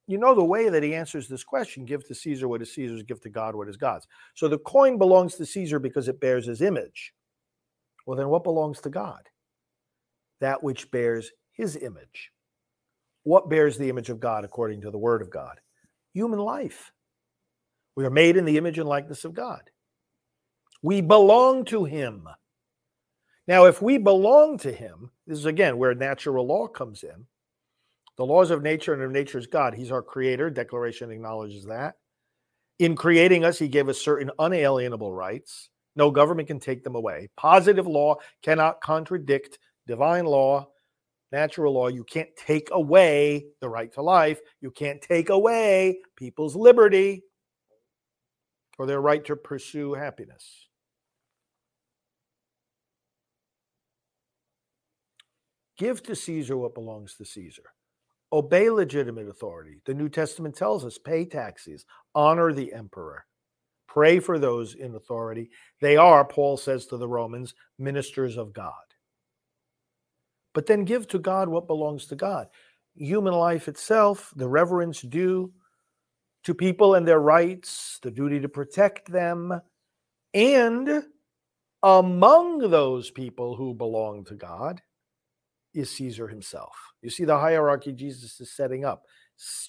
you 0.08 0.18
know 0.18 0.34
the 0.34 0.44
way 0.44 0.70
that 0.70 0.84
he 0.84 0.96
answers 0.96 1.28
this 1.28 1.44
question 1.44 1.86
give 1.86 2.08
to 2.08 2.16
Caesar 2.16 2.48
what 2.48 2.62
is 2.62 2.74
Caesar's, 2.74 3.04
give 3.04 3.22
to 3.22 3.30
God 3.30 3.56
what 3.56 3.68
is 3.68 3.76
God's. 3.76 4.08
So 4.36 4.48
the 4.48 4.58
coin 4.60 4.98
belongs 4.98 5.36
to 5.36 5.46
Caesar 5.46 5.80
because 5.80 6.08
it 6.08 6.22
bears 6.22 6.48
his 6.48 6.62
image. 6.62 7.14
Well, 8.06 8.18
then 8.18 8.30
what 8.30 8.46
belongs 8.46 8.80
to 8.82 8.90
God? 8.90 9.22
That 10.40 10.64
which 10.64 10.90
bears 10.92 11.32
his 11.52 11.76
image. 11.76 12.32
What 13.24 13.50
bears 13.50 13.78
the 13.78 13.90
image 13.90 14.10
of 14.10 14.22
God 14.22 14.46
according 14.46 14.82
to 14.82 14.92
the 14.92 14.98
word 14.98 15.22
of 15.22 15.30
God? 15.30 15.60
Human 16.14 16.40
life. 16.40 16.94
We 17.98 18.06
are 18.06 18.10
made 18.10 18.38
in 18.38 18.46
the 18.46 18.58
image 18.58 18.80
and 18.80 18.88
likeness 18.88 19.26
of 19.26 19.34
God. 19.34 19.70
We 20.82 21.02
belong 21.02 21.66
to 21.66 21.84
him. 21.84 22.30
Now, 23.46 23.66
if 23.66 23.82
we 23.82 23.98
belong 23.98 24.58
to 24.60 24.72
him, 24.72 25.12
this 25.26 25.40
is 25.40 25.46
again 25.46 25.78
where 25.78 25.94
natural 25.94 26.48
law 26.48 26.68
comes 26.68 27.04
in 27.04 27.26
the 28.18 28.26
laws 28.26 28.50
of 28.52 28.64
nature 28.64 28.94
and 28.94 29.04
of 29.04 29.12
nature's 29.12 29.48
God. 29.48 29.74
He's 29.74 29.92
our 29.92 30.02
creator. 30.02 30.50
Declaration 30.50 31.12
acknowledges 31.12 31.66
that. 31.66 31.96
In 32.80 32.96
creating 32.96 33.46
us, 33.46 33.58
he 33.58 33.68
gave 33.68 33.90
us 33.90 34.02
certain 34.02 34.32
unalienable 34.40 35.14
rights. 35.14 35.70
No 35.96 36.12
government 36.12 36.48
can 36.48 36.60
take 36.60 36.84
them 36.84 36.96
away. 36.96 37.30
Positive 37.38 37.88
law 37.88 38.16
cannot 38.44 38.82
contradict 38.82 39.58
divine 39.88 40.26
law, 40.26 40.68
natural 41.32 41.74
law. 41.74 41.88
You 41.88 42.04
can't 42.04 42.30
take 42.36 42.70
away 42.72 43.46
the 43.62 43.70
right 43.70 43.92
to 43.94 44.02
life. 44.02 44.40
You 44.62 44.72
can't 44.72 45.02
take 45.02 45.30
away 45.30 46.00
people's 46.16 46.56
liberty 46.56 47.24
or 48.78 48.86
their 48.86 49.02
right 49.02 49.24
to 49.26 49.36
pursue 49.36 49.94
happiness. 49.94 50.68
Give 55.78 56.02
to 56.04 56.16
Caesar 56.16 56.58
what 56.58 56.74
belongs 56.74 57.16
to 57.16 57.26
Caesar 57.26 57.64
obey 58.32 58.70
legitimate 58.70 59.28
authority. 59.28 59.82
The 59.86 59.94
New 59.94 60.10
Testament 60.10 60.56
tells 60.56 60.86
us 60.86 60.98
pay 60.98 61.26
taxes, 61.26 61.86
honor 62.14 62.54
the 62.54 62.74
emperor, 62.74 63.26
pray 63.88 64.20
for 64.20 64.38
those 64.38 64.76
in 64.76 64.96
authority. 64.96 65.50
They 65.82 65.98
are, 65.98 66.26
Paul 66.26 66.58
says 66.58 66.86
to 66.88 66.98
the 66.98 67.08
Romans, 67.08 67.54
ministers 67.80 68.38
of 68.38 68.54
God. 68.54 68.74
But 70.54 70.66
then 70.66 70.86
give 70.86 71.08
to 71.10 71.20
God 71.20 71.50
what 71.50 71.68
belongs 71.68 72.08
to 72.08 72.16
God. 72.16 72.48
Human 72.96 73.34
life 73.34 73.68
itself, 73.68 74.34
the 74.36 74.48
reverence 74.48 75.02
due 75.02 75.54
to 76.44 76.54
people 76.54 76.96
and 76.96 77.08
their 77.08 77.20
rights, 77.20 78.00
the 78.02 78.10
duty 78.10 78.40
to 78.40 78.50
protect 78.50 79.12
them, 79.12 79.62
and 80.34 81.04
among 81.84 82.72
those 82.72 83.12
people 83.12 83.56
who 83.56 83.74
belong 83.74 84.26
to 84.26 84.36
God, 84.36 84.82
is 85.78 85.92
Caesar 85.92 86.28
himself. 86.28 86.76
You 87.02 87.10
see 87.10 87.24
the 87.24 87.38
hierarchy 87.38 87.92
Jesus 87.92 88.40
is 88.42 88.52
setting 88.52 88.84
up, 88.84 89.04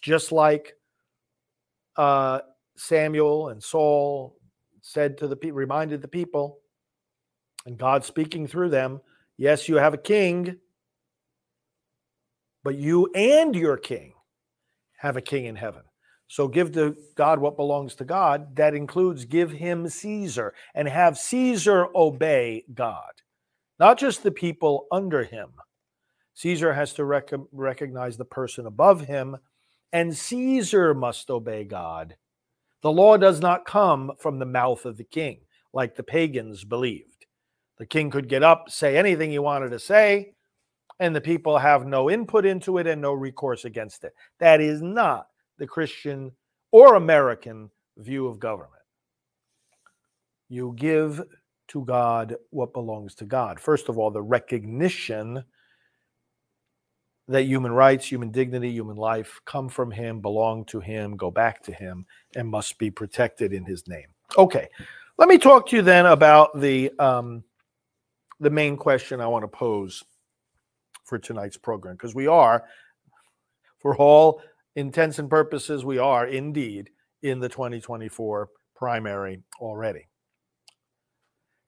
just 0.00 0.32
like 0.32 0.72
uh, 1.96 2.40
Samuel 2.76 3.50
and 3.50 3.62
Saul 3.62 4.36
said 4.80 5.18
to 5.18 5.28
the 5.28 5.36
people, 5.36 5.58
reminded 5.58 6.00
the 6.00 6.08
people, 6.08 6.60
and 7.66 7.76
God 7.76 8.04
speaking 8.04 8.46
through 8.46 8.70
them, 8.70 9.00
yes, 9.36 9.68
you 9.68 9.76
have 9.76 9.92
a 9.92 9.98
king, 9.98 10.56
but 12.64 12.76
you 12.76 13.10
and 13.14 13.54
your 13.54 13.76
king 13.76 14.14
have 14.96 15.16
a 15.16 15.22
king 15.22 15.44
in 15.44 15.56
heaven. 15.56 15.82
So 16.28 16.48
give 16.48 16.72
to 16.72 16.96
God 17.16 17.38
what 17.38 17.56
belongs 17.56 17.94
to 17.96 18.04
God. 18.04 18.56
That 18.56 18.74
includes 18.74 19.24
give 19.24 19.50
him 19.50 19.88
Caesar 19.88 20.54
and 20.74 20.88
have 20.88 21.18
Caesar 21.18 21.88
obey 21.94 22.64
God, 22.72 23.12
not 23.78 23.98
just 23.98 24.22
the 24.22 24.30
people 24.30 24.86
under 24.90 25.24
him 25.24 25.50
Caesar 26.38 26.72
has 26.72 26.92
to 26.92 27.04
rec- 27.04 27.32
recognize 27.50 28.16
the 28.16 28.24
person 28.24 28.64
above 28.64 29.00
him, 29.00 29.36
and 29.92 30.16
Caesar 30.16 30.94
must 30.94 31.30
obey 31.30 31.64
God. 31.64 32.14
The 32.80 32.92
law 32.92 33.16
does 33.16 33.40
not 33.40 33.64
come 33.64 34.12
from 34.20 34.38
the 34.38 34.46
mouth 34.46 34.84
of 34.84 34.98
the 34.98 35.04
king, 35.04 35.40
like 35.72 35.96
the 35.96 36.04
pagans 36.04 36.62
believed. 36.62 37.26
The 37.78 37.86
king 37.86 38.08
could 38.08 38.28
get 38.28 38.44
up, 38.44 38.70
say 38.70 38.96
anything 38.96 39.32
he 39.32 39.40
wanted 39.40 39.70
to 39.70 39.80
say, 39.80 40.34
and 41.00 41.14
the 41.14 41.20
people 41.20 41.58
have 41.58 41.86
no 41.86 42.08
input 42.08 42.46
into 42.46 42.78
it 42.78 42.86
and 42.86 43.02
no 43.02 43.14
recourse 43.14 43.64
against 43.64 44.04
it. 44.04 44.14
That 44.38 44.60
is 44.60 44.80
not 44.80 45.26
the 45.58 45.66
Christian 45.66 46.30
or 46.70 46.94
American 46.94 47.68
view 47.96 48.28
of 48.28 48.38
government. 48.38 48.74
You 50.48 50.72
give 50.76 51.20
to 51.68 51.84
God 51.84 52.36
what 52.50 52.72
belongs 52.72 53.16
to 53.16 53.24
God. 53.24 53.58
First 53.58 53.88
of 53.88 53.98
all, 53.98 54.12
the 54.12 54.22
recognition 54.22 55.42
that 57.28 57.44
human 57.44 57.72
rights, 57.72 58.10
human 58.10 58.30
dignity, 58.30 58.70
human 58.70 58.96
life 58.96 59.40
come 59.44 59.68
from 59.68 59.90
him, 59.90 60.20
belong 60.20 60.64
to 60.64 60.80
him, 60.80 61.16
go 61.16 61.30
back 61.30 61.62
to 61.62 61.72
him, 61.72 62.06
and 62.34 62.48
must 62.48 62.78
be 62.78 62.90
protected 62.90 63.52
in 63.52 63.64
his 63.64 63.86
name. 63.86 64.06
Okay, 64.36 64.68
let 65.18 65.28
me 65.28 65.38
talk 65.38 65.68
to 65.68 65.76
you 65.76 65.82
then 65.82 66.06
about 66.06 66.58
the 66.58 66.90
um, 66.98 67.44
the 68.40 68.50
main 68.50 68.76
question 68.76 69.20
I 69.20 69.26
want 69.26 69.42
to 69.42 69.48
pose 69.48 70.02
for 71.04 71.18
tonight's 71.18 71.56
program 71.56 71.96
because 71.96 72.14
we 72.14 72.26
are, 72.26 72.64
for 73.78 73.96
all 73.96 74.40
intents 74.76 75.18
and 75.18 75.28
purposes, 75.28 75.84
we 75.84 75.98
are 75.98 76.26
indeed 76.26 76.90
in 77.22 77.40
the 77.40 77.48
2024 77.48 78.48
primary 78.76 79.42
already. 79.60 80.06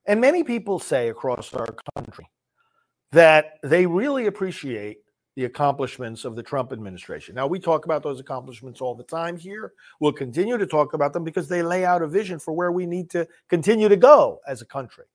And 0.05 0.21
many 0.21 0.43
people 0.43 0.79
say 0.79 1.09
across 1.09 1.53
our 1.53 1.75
country 1.95 2.29
that 3.11 3.57
they 3.63 3.85
really 3.85 4.27
appreciate 4.27 4.99
the 5.35 5.45
accomplishments 5.45 6.25
of 6.25 6.35
the 6.35 6.43
Trump 6.43 6.73
administration. 6.73 7.35
Now, 7.35 7.47
we 7.47 7.59
talk 7.59 7.85
about 7.85 8.03
those 8.03 8.19
accomplishments 8.19 8.81
all 8.81 8.95
the 8.95 9.03
time 9.03 9.37
here. 9.37 9.73
We'll 9.99 10.11
continue 10.11 10.57
to 10.57 10.67
talk 10.67 10.93
about 10.93 11.13
them 11.13 11.23
because 11.23 11.47
they 11.47 11.63
lay 11.63 11.85
out 11.85 12.01
a 12.01 12.07
vision 12.07 12.37
for 12.37 12.53
where 12.53 12.71
we 12.71 12.85
need 12.85 13.09
to 13.11 13.27
continue 13.47 13.87
to 13.87 13.95
go 13.95 14.41
as 14.47 14.61
a 14.61 14.65
country. 14.65 15.05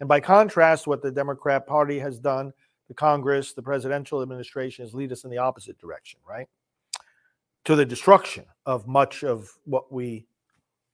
And 0.00 0.08
by 0.08 0.20
contrast, 0.20 0.86
what 0.86 1.02
the 1.02 1.10
Democrat 1.10 1.66
Party 1.66 1.98
has 1.98 2.18
done, 2.18 2.52
the 2.88 2.94
Congress, 2.94 3.52
the 3.52 3.62
presidential 3.62 4.22
administration 4.22 4.84
has 4.84 4.94
lead 4.94 5.10
us 5.10 5.24
in 5.24 5.30
the 5.30 5.38
opposite 5.38 5.78
direction, 5.78 6.20
right? 6.28 6.48
To 7.64 7.74
the 7.74 7.84
destruction 7.84 8.44
of 8.66 8.86
much 8.86 9.24
of 9.24 9.50
what 9.64 9.92
we 9.92 10.26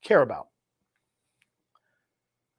care 0.03 0.23
about. 0.23 0.49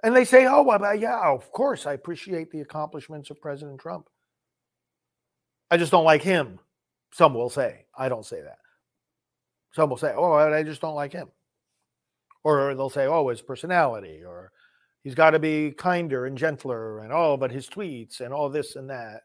And 0.04 0.16
they 0.16 0.26
say, 0.26 0.46
oh, 0.48 0.64
well, 0.64 0.96
yeah, 0.96 1.22
of 1.32 1.52
course, 1.52 1.86
I 1.86 1.94
appreciate 1.94 2.52
the 2.52 2.62
accomplishments 2.62 3.30
of 3.30 3.40
President 3.40 3.80
Trump. 3.80 4.10
I 5.72 5.78
just 5.78 5.92
don't 5.92 6.04
like 6.04 6.22
him. 6.22 6.60
Some 7.14 7.34
will 7.34 7.50
say. 7.50 7.86
I 7.98 8.10
don't 8.10 8.26
say 8.26 8.42
that. 8.42 8.58
Some 9.72 9.90
will 9.90 9.98
say, 9.98 10.14
oh, 10.16 10.34
I 10.34 10.64
just 10.64 10.82
don't 10.82 10.96
like 10.96 11.14
him. 11.14 11.30
Or 12.44 12.76
they'll 12.76 12.90
say, 12.90 13.06
oh, 13.06 13.30
his 13.30 13.42
personality, 13.42 14.22
or 14.26 14.52
he's 15.04 15.16
got 15.16 15.32
to 15.32 15.40
be 15.40 15.72
kinder 15.72 16.26
and 16.26 16.38
gentler, 16.38 17.00
and 17.00 17.14
oh, 17.14 17.38
but 17.38 17.52
his 17.52 17.70
tweets 17.70 18.20
and 18.20 18.34
all 18.34 18.50
this 18.50 18.76
and 18.76 18.90
that, 18.90 19.24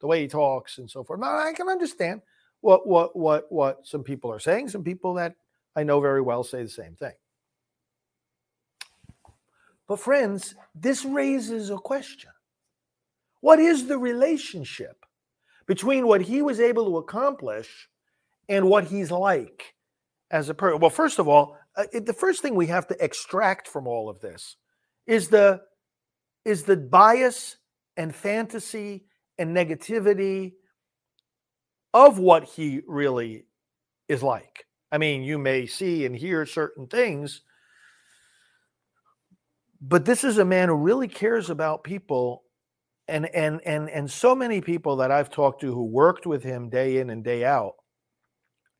the 0.00 0.06
way 0.06 0.22
he 0.22 0.28
talks 0.28 0.78
and 0.78 0.90
so 0.90 1.04
forth. 1.04 1.20
Now, 1.20 1.36
I 1.36 1.52
can 1.52 1.68
understand 1.68 2.22
what 2.60 2.86
what 2.86 3.14
what 3.16 3.50
what 3.50 3.86
some 3.86 4.02
people 4.02 4.30
are 4.32 4.38
saying. 4.38 4.68
Some 4.68 4.84
people 4.84 5.14
that 5.14 5.34
I 5.76 5.82
know 5.82 6.00
very 6.00 6.22
well 6.22 6.44
say 6.44 6.62
the 6.62 6.68
same 6.68 6.94
thing. 6.94 7.12
But 9.88 10.00
friends, 10.00 10.54
this 10.74 11.04
raises 11.04 11.68
a 11.70 11.76
question. 11.76 12.30
What 13.40 13.58
is 13.58 13.86
the 13.88 13.98
relationship 13.98 15.01
between 15.66 16.06
what 16.06 16.20
he 16.22 16.42
was 16.42 16.60
able 16.60 16.86
to 16.86 16.96
accomplish 16.98 17.88
and 18.48 18.68
what 18.68 18.84
he's 18.84 19.10
like 19.10 19.74
as 20.30 20.48
a 20.48 20.54
person? 20.54 20.80
Well, 20.80 20.90
first 20.90 21.18
of 21.18 21.28
all, 21.28 21.56
uh, 21.76 21.84
it, 21.92 22.06
the 22.06 22.12
first 22.12 22.42
thing 22.42 22.54
we 22.54 22.66
have 22.66 22.86
to 22.88 23.04
extract 23.04 23.68
from 23.68 23.86
all 23.86 24.08
of 24.08 24.20
this 24.20 24.56
is 25.06 25.28
the 25.28 25.60
is 26.44 26.64
the 26.64 26.76
bias 26.76 27.56
and 27.96 28.14
fantasy 28.14 29.04
and 29.38 29.56
negativity 29.56 30.52
of 31.94 32.18
what 32.18 32.44
he 32.44 32.80
really 32.86 33.44
is 34.08 34.22
like. 34.22 34.66
I 34.90 34.98
mean, 34.98 35.22
you 35.22 35.38
may 35.38 35.66
see 35.66 36.04
and 36.04 36.14
hear 36.14 36.44
certain 36.44 36.86
things, 36.86 37.42
but 39.80 40.04
this 40.04 40.24
is 40.24 40.38
a 40.38 40.44
man 40.44 40.68
who 40.68 40.74
really 40.74 41.08
cares 41.08 41.48
about 41.48 41.84
people 41.84 42.42
and 43.08 43.26
and 43.34 43.60
and 43.66 43.90
and 43.90 44.10
so 44.10 44.34
many 44.34 44.60
people 44.60 44.96
that 44.96 45.10
I've 45.10 45.30
talked 45.30 45.60
to 45.62 45.72
who 45.72 45.84
worked 45.84 46.26
with 46.26 46.42
him 46.42 46.68
day 46.68 46.98
in 46.98 47.10
and 47.10 47.24
day 47.24 47.44
out 47.44 47.74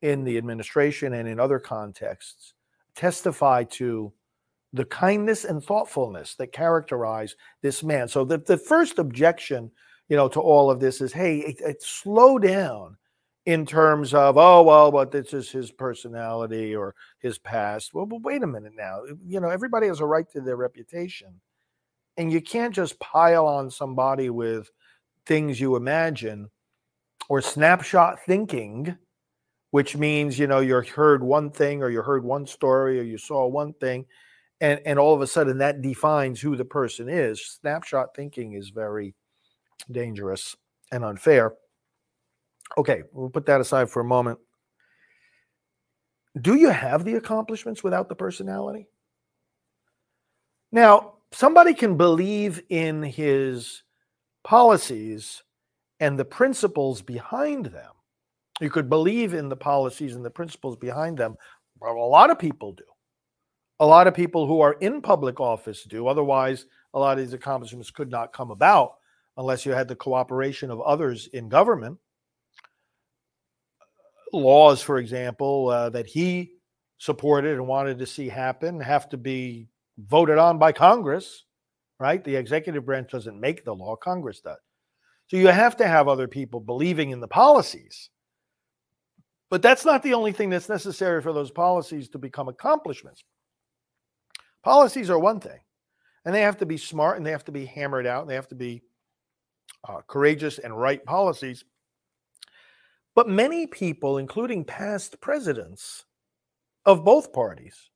in 0.01 0.23
the 0.23 0.37
administration 0.37 1.13
and 1.13 1.27
in 1.27 1.39
other 1.39 1.59
contexts 1.59 2.53
testify 2.95 3.63
to 3.63 4.13
the 4.73 4.85
kindness 4.85 5.45
and 5.45 5.63
thoughtfulness 5.63 6.35
that 6.35 6.51
characterize 6.51 7.35
this 7.61 7.83
man. 7.83 8.07
So 8.07 8.25
the, 8.25 8.39
the 8.39 8.57
first 8.57 8.97
objection, 8.97 9.71
you 10.09 10.17
know, 10.17 10.27
to 10.29 10.39
all 10.39 10.71
of 10.71 10.79
this 10.79 10.99
is, 10.99 11.13
hey, 11.13 11.39
it, 11.39 11.61
it, 11.61 11.83
slow 11.83 12.39
down 12.39 12.97
in 13.45 13.65
terms 13.65 14.13
of, 14.13 14.37
oh, 14.37 14.63
well, 14.63 14.91
but 14.91 15.11
this 15.11 15.33
is 15.33 15.49
his 15.49 15.71
personality 15.71 16.75
or 16.75 16.95
his 17.19 17.37
past. 17.37 17.93
Well, 17.93 18.05
but 18.05 18.23
wait 18.23 18.41
a 18.41 18.47
minute 18.47 18.73
now. 18.75 19.03
You 19.25 19.39
know, 19.39 19.49
everybody 19.49 19.87
has 19.87 19.99
a 19.99 20.05
right 20.05 20.29
to 20.31 20.41
their 20.41 20.55
reputation. 20.55 21.39
And 22.17 22.31
you 22.31 22.41
can't 22.41 22.75
just 22.75 22.99
pile 22.99 23.47
on 23.47 23.71
somebody 23.71 24.29
with 24.29 24.69
things 25.25 25.59
you 25.59 25.75
imagine 25.75 26.49
or 27.29 27.41
snapshot 27.41 28.19
thinking, 28.25 28.95
which 29.71 29.95
means, 29.95 30.37
you 30.37 30.45
know, 30.45 30.59
you 30.59 30.79
heard 30.81 31.23
one 31.23 31.49
thing 31.49 31.81
or 31.81 31.89
you 31.89 32.01
heard 32.01 32.23
one 32.23 32.45
story 32.45 32.99
or 32.99 33.03
you 33.03 33.17
saw 33.17 33.47
one 33.47 33.73
thing 33.73 34.05
and 34.63 34.79
and 34.85 34.97
all 34.97 35.13
of 35.13 35.21
a 35.21 35.27
sudden 35.27 35.57
that 35.57 35.81
defines 35.81 36.39
who 36.39 36.55
the 36.55 36.65
person 36.65 37.09
is. 37.09 37.45
Snapshot 37.61 38.15
thinking 38.15 38.53
is 38.53 38.69
very 38.69 39.13
dangerous 39.91 40.55
and 40.91 41.03
unfair. 41.03 41.53
Okay 42.77 43.03
we'll 43.11 43.29
put 43.29 43.45
that 43.45 43.61
aside 43.61 43.89
for 43.89 43.99
a 43.99 44.05
moment. 44.05 44.39
Do 46.41 46.55
you 46.55 46.69
have 46.69 47.03
the 47.03 47.15
accomplishments 47.15 47.83
without 47.83 48.09
the 48.09 48.15
personality? 48.15 48.87
Now 50.71 51.15
somebody 51.33 51.73
can 51.73 51.97
believe 51.97 52.61
in 52.69 53.03
his 53.03 53.83
policies 54.43 55.43
and 55.99 56.17
the 56.17 56.25
principles 56.25 57.01
behind 57.01 57.65
them 57.67 57.91
you 58.61 58.69
could 58.69 58.89
believe 58.89 59.33
in 59.33 59.49
the 59.49 59.55
policies 59.55 60.15
and 60.15 60.23
the 60.23 60.29
principles 60.29 60.75
behind 60.75 61.17
them 61.17 61.35
a 61.81 61.91
lot 61.91 62.29
of 62.29 62.39
people 62.39 62.71
do 62.71 62.83
a 63.79 63.85
lot 63.85 64.07
of 64.07 64.13
people 64.13 64.47
who 64.47 64.61
are 64.61 64.77
in 64.79 65.01
public 65.01 65.39
office 65.39 65.83
do. 65.83 66.07
Otherwise, 66.07 66.67
a 66.93 66.99
lot 66.99 67.17
of 67.17 67.25
these 67.25 67.33
accomplishments 67.33 67.91
could 67.91 68.09
not 68.09 68.31
come 68.31 68.51
about 68.51 68.93
unless 69.37 69.65
you 69.65 69.73
had 69.73 69.87
the 69.87 69.95
cooperation 69.95 70.69
of 70.69 70.79
others 70.81 71.27
in 71.27 71.49
government. 71.49 71.97
Laws, 74.31 74.81
for 74.81 74.99
example, 74.99 75.69
uh, 75.69 75.89
that 75.89 76.07
he 76.07 76.53
supported 76.97 77.53
and 77.55 77.67
wanted 77.67 77.99
to 77.99 78.05
see 78.05 78.29
happen 78.29 78.79
have 78.79 79.09
to 79.09 79.17
be 79.17 79.67
voted 79.97 80.37
on 80.37 80.57
by 80.57 80.71
Congress, 80.71 81.45
right? 81.99 82.23
The 82.23 82.35
executive 82.35 82.85
branch 82.85 83.11
doesn't 83.11 83.39
make 83.39 83.63
the 83.63 83.75
law, 83.75 83.95
Congress 83.95 84.41
does. 84.41 84.59
So 85.27 85.37
you 85.37 85.47
have 85.47 85.77
to 85.77 85.87
have 85.87 86.07
other 86.07 86.27
people 86.27 86.59
believing 86.59 87.11
in 87.11 87.19
the 87.19 87.27
policies. 87.27 88.09
But 89.49 89.61
that's 89.61 89.85
not 89.85 90.03
the 90.03 90.13
only 90.13 90.31
thing 90.31 90.49
that's 90.49 90.69
necessary 90.69 91.21
for 91.21 91.31
those 91.31 91.51
policies 91.51 92.09
to 92.09 92.17
become 92.17 92.47
accomplishments. 92.47 93.23
Policies 94.63 95.09
are 95.09 95.19
one 95.19 95.39
thing, 95.39 95.59
and 96.25 96.33
they 96.33 96.41
have 96.41 96.57
to 96.57 96.65
be 96.65 96.77
smart 96.77 97.17
and 97.17 97.25
they 97.25 97.31
have 97.31 97.45
to 97.45 97.51
be 97.51 97.65
hammered 97.65 98.07
out. 98.07 98.21
And 98.21 98.29
they 98.29 98.35
have 98.35 98.47
to 98.49 98.55
be 98.55 98.81
uh, 99.87 100.01
courageous 100.07 100.59
and 100.59 100.75
right 100.75 101.03
policies. 101.05 101.65
But 103.15 103.29
many 103.29 103.67
people, 103.67 104.17
including 104.17 104.65
past 104.65 105.21
presidents 105.21 106.05
of 106.85 107.05
both 107.05 107.31
parties, 107.31 107.89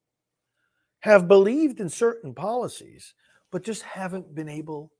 have 1.08 1.28
believed 1.30 1.80
in 1.80 1.88
certain 1.88 2.34
policies, 2.34 3.14
but 3.50 3.64
just 3.64 3.82
haven't 3.82 4.36
been 4.36 4.50
able 4.50 4.92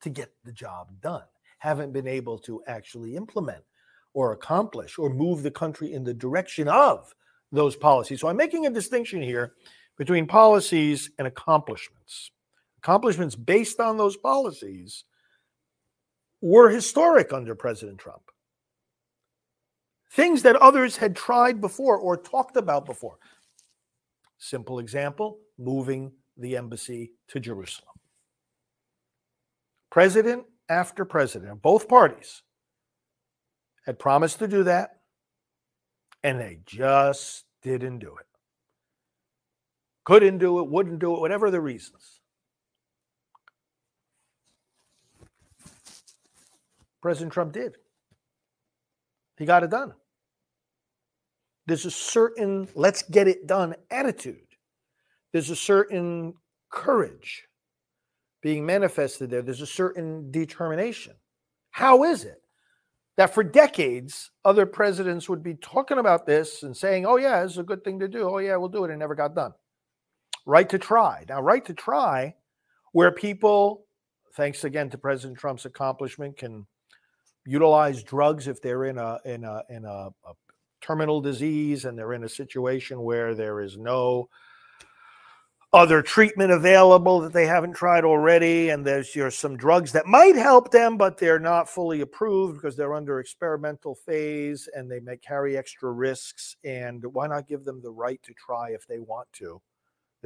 to 0.00 0.08
get 0.08 0.32
the 0.44 0.52
job 0.52 0.92
done, 1.00 1.24
haven't 1.58 1.92
been 1.92 2.06
able 2.06 2.38
to 2.38 2.62
actually 2.68 3.16
implement 3.16 3.64
or 4.14 4.30
accomplish 4.30 4.96
or 4.96 5.10
move 5.10 5.42
the 5.42 5.50
country 5.50 5.92
in 5.92 6.04
the 6.04 6.14
direction 6.14 6.68
of 6.68 7.12
those 7.50 7.74
policies. 7.74 8.20
So 8.20 8.28
I'm 8.28 8.36
making 8.36 8.66
a 8.66 8.70
distinction 8.70 9.20
here 9.20 9.54
between 9.98 10.28
policies 10.28 11.10
and 11.18 11.26
accomplishments. 11.26 12.30
Accomplishments 12.78 13.34
based 13.34 13.80
on 13.80 13.96
those 13.96 14.16
policies 14.16 15.02
were 16.40 16.70
historic 16.70 17.32
under 17.32 17.56
President 17.56 17.98
Trump. 17.98 18.22
Things 20.12 20.42
that 20.42 20.54
others 20.56 20.96
had 20.96 21.16
tried 21.16 21.60
before 21.60 21.98
or 21.98 22.16
talked 22.16 22.56
about 22.56 22.86
before. 22.86 23.18
Simple 24.38 24.78
example 24.78 25.40
moving 25.58 26.12
the 26.36 26.56
embassy 26.56 27.12
to 27.28 27.40
Jerusalem. 27.40 27.94
President 29.90 30.44
after 30.68 31.04
president, 31.04 31.52
of 31.52 31.62
both 31.62 31.88
parties, 31.88 32.42
had 33.86 33.98
promised 33.98 34.38
to 34.40 34.48
do 34.48 34.64
that, 34.64 35.00
and 36.22 36.40
they 36.40 36.58
just 36.66 37.44
didn't 37.62 38.00
do 38.00 38.16
it 38.18 38.26
couldn't 40.06 40.38
do 40.38 40.60
it, 40.60 40.68
wouldn't 40.68 41.00
do 41.00 41.14
it, 41.14 41.20
whatever 41.20 41.50
the 41.50 41.60
reasons. 41.60 42.20
President 47.02 47.32
Trump 47.32 47.52
did. 47.52 47.76
He 49.36 49.44
got 49.44 49.64
it 49.64 49.70
done. 49.70 49.92
There's 51.66 51.84
a 51.84 51.90
certain 51.90 52.68
let's 52.76 53.02
get 53.02 53.26
it 53.26 53.48
done 53.48 53.74
attitude. 53.90 54.45
There's 55.36 55.50
a 55.50 55.56
certain 55.56 56.32
courage 56.70 57.44
being 58.40 58.64
manifested 58.64 59.28
there. 59.28 59.42
There's 59.42 59.60
a 59.60 59.66
certain 59.66 60.30
determination. 60.30 61.12
How 61.72 62.04
is 62.04 62.24
it 62.24 62.40
that 63.18 63.34
for 63.34 63.44
decades 63.44 64.30
other 64.46 64.64
presidents 64.64 65.28
would 65.28 65.42
be 65.42 65.52
talking 65.52 65.98
about 65.98 66.24
this 66.24 66.62
and 66.62 66.74
saying, 66.74 67.04
oh, 67.04 67.18
yeah, 67.18 67.44
it's 67.44 67.58
a 67.58 67.62
good 67.62 67.84
thing 67.84 67.98
to 67.98 68.08
do. 68.08 68.26
Oh, 68.26 68.38
yeah, 68.38 68.56
we'll 68.56 68.70
do 68.70 68.84
it. 68.84 68.90
And 68.90 68.98
never 68.98 69.14
got 69.14 69.34
done 69.34 69.52
right 70.46 70.70
to 70.70 70.78
try. 70.78 71.22
Now, 71.28 71.42
right 71.42 71.66
to 71.66 71.74
try, 71.74 72.34
where 72.92 73.12
people, 73.12 73.84
thanks 74.36 74.64
again 74.64 74.88
to 74.88 74.96
President 74.96 75.38
Trump's 75.38 75.66
accomplishment, 75.66 76.38
can 76.38 76.66
utilize 77.44 78.02
drugs 78.02 78.48
if 78.48 78.62
they're 78.62 78.86
in 78.86 78.96
a 78.96 79.18
in 79.26 79.44
a 79.44 79.62
in 79.68 79.84
a, 79.84 80.08
a 80.08 80.32
terminal 80.80 81.20
disease 81.20 81.84
and 81.84 81.98
they're 81.98 82.14
in 82.14 82.24
a 82.24 82.28
situation 82.30 83.02
where 83.02 83.34
there 83.34 83.60
is 83.60 83.76
no 83.76 84.30
other 85.76 86.02
treatment 86.02 86.50
available 86.50 87.20
that 87.20 87.32
they 87.32 87.46
haven't 87.46 87.74
tried 87.74 88.04
already 88.04 88.70
and 88.70 88.84
there's 88.84 89.12
there's 89.12 89.36
some 89.36 89.56
drugs 89.56 89.92
that 89.92 90.06
might 90.06 90.34
help 90.34 90.70
them 90.70 90.96
but 90.96 91.18
they're 91.18 91.38
not 91.38 91.68
fully 91.68 92.00
approved 92.00 92.54
because 92.54 92.76
they're 92.76 92.94
under 92.94 93.20
experimental 93.20 93.94
phase 93.94 94.68
and 94.74 94.90
they 94.90 95.00
may 95.00 95.16
carry 95.18 95.56
extra 95.56 95.92
risks 95.92 96.56
and 96.64 97.04
why 97.12 97.26
not 97.26 97.46
give 97.46 97.64
them 97.64 97.80
the 97.82 97.90
right 97.90 98.22
to 98.22 98.32
try 98.34 98.70
if 98.70 98.86
they 98.86 98.98
want 98.98 99.28
to 99.32 99.60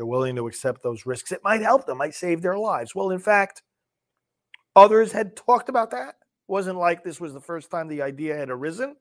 they're 0.01 0.07
willing 0.07 0.37
to 0.37 0.47
accept 0.47 0.83
those 0.83 1.05
risks. 1.05 1.31
It 1.31 1.45
might 1.45 1.61
help 1.61 1.87
them, 1.87 1.99
might 1.99 2.15
save 2.15 2.41
their 2.41 2.57
lives. 2.57 2.95
Well, 2.95 3.11
in 3.11 3.19
fact, 3.19 3.63
others 4.75 5.13
had 5.13 5.37
talked 5.37 5.69
about 5.69 5.91
that. 5.91 6.09
It 6.09 6.49
wasn't 6.49 6.79
like 6.79 7.05
this 7.05 7.21
was 7.21 7.35
the 7.35 7.41
first 7.41 7.71
time 7.71 7.87
the 7.87 8.01
idea 8.01 8.35
had 8.35 8.49
arisen. 8.49 8.97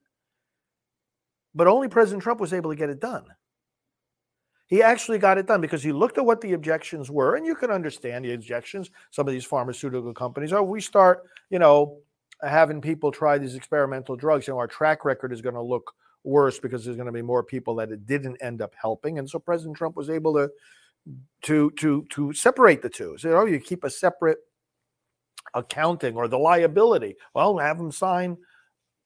But 1.56 1.68
only 1.68 1.88
President 1.88 2.22
Trump 2.22 2.42
was 2.42 2.52
able 2.52 2.70
to 2.70 2.76
get 2.76 2.90
it 2.90 3.00
done. 3.00 3.24
He 4.70 4.84
actually 4.84 5.18
got 5.18 5.40
it 5.40 5.48
done 5.48 5.62
because 5.62 5.82
he 5.82 5.92
looked 5.92 6.20
at 6.20 6.26
what 6.26 6.42
the 6.42 6.54
objections 6.54 7.10
were, 7.10 7.36
and 7.36 7.46
you 7.46 7.56
can 7.56 7.72
understand 7.72 8.24
the 8.24 8.34
objections. 8.34 8.92
Some 9.10 9.28
of 9.28 9.34
these 9.34 9.44
pharmaceutical 9.46 10.14
companies, 10.14 10.54
oh, 10.54 10.62
we 10.62 10.80
start, 10.80 11.24
you 11.50 11.58
know, 11.58 11.98
having 12.42 12.80
people 12.80 13.12
try 13.12 13.40
these 13.40 13.56
experimental 13.56 14.16
drugs, 14.16 14.48
you 14.48 14.54
know, 14.54 14.60
our 14.60 14.68
track 14.68 15.06
record 15.06 15.34
is 15.34 15.42
going 15.42 15.56
to 15.56 15.62
look 15.62 15.92
worse 16.24 16.60
because 16.60 16.86
there's 16.86 16.98
going 16.98 17.08
to 17.08 17.12
be 17.12 17.24
more 17.24 17.44
people 17.44 17.76
that 17.76 17.92
it 17.92 18.06
didn't 18.06 18.38
end 18.42 18.62
up 18.62 18.74
helping. 18.80 19.18
And 19.18 19.28
so 19.28 19.40
President 19.40 19.76
Trump 19.76 19.96
was 19.96 20.10
able 20.10 20.34
to 20.36 20.50
to 21.42 21.72
to 21.72 22.06
to 22.12 22.34
separate 22.34 22.84
the 22.84 22.90
two. 22.90 23.18
So, 23.18 23.32
oh, 23.32 23.46
you 23.46 23.60
keep 23.60 23.84
a 23.84 23.90
separate 23.90 24.38
accounting 25.56 26.16
or 26.16 26.28
the 26.28 26.38
liability. 26.38 27.16
Well, 27.34 27.58
have 27.58 27.80
them 27.80 27.92
sign 27.92 28.38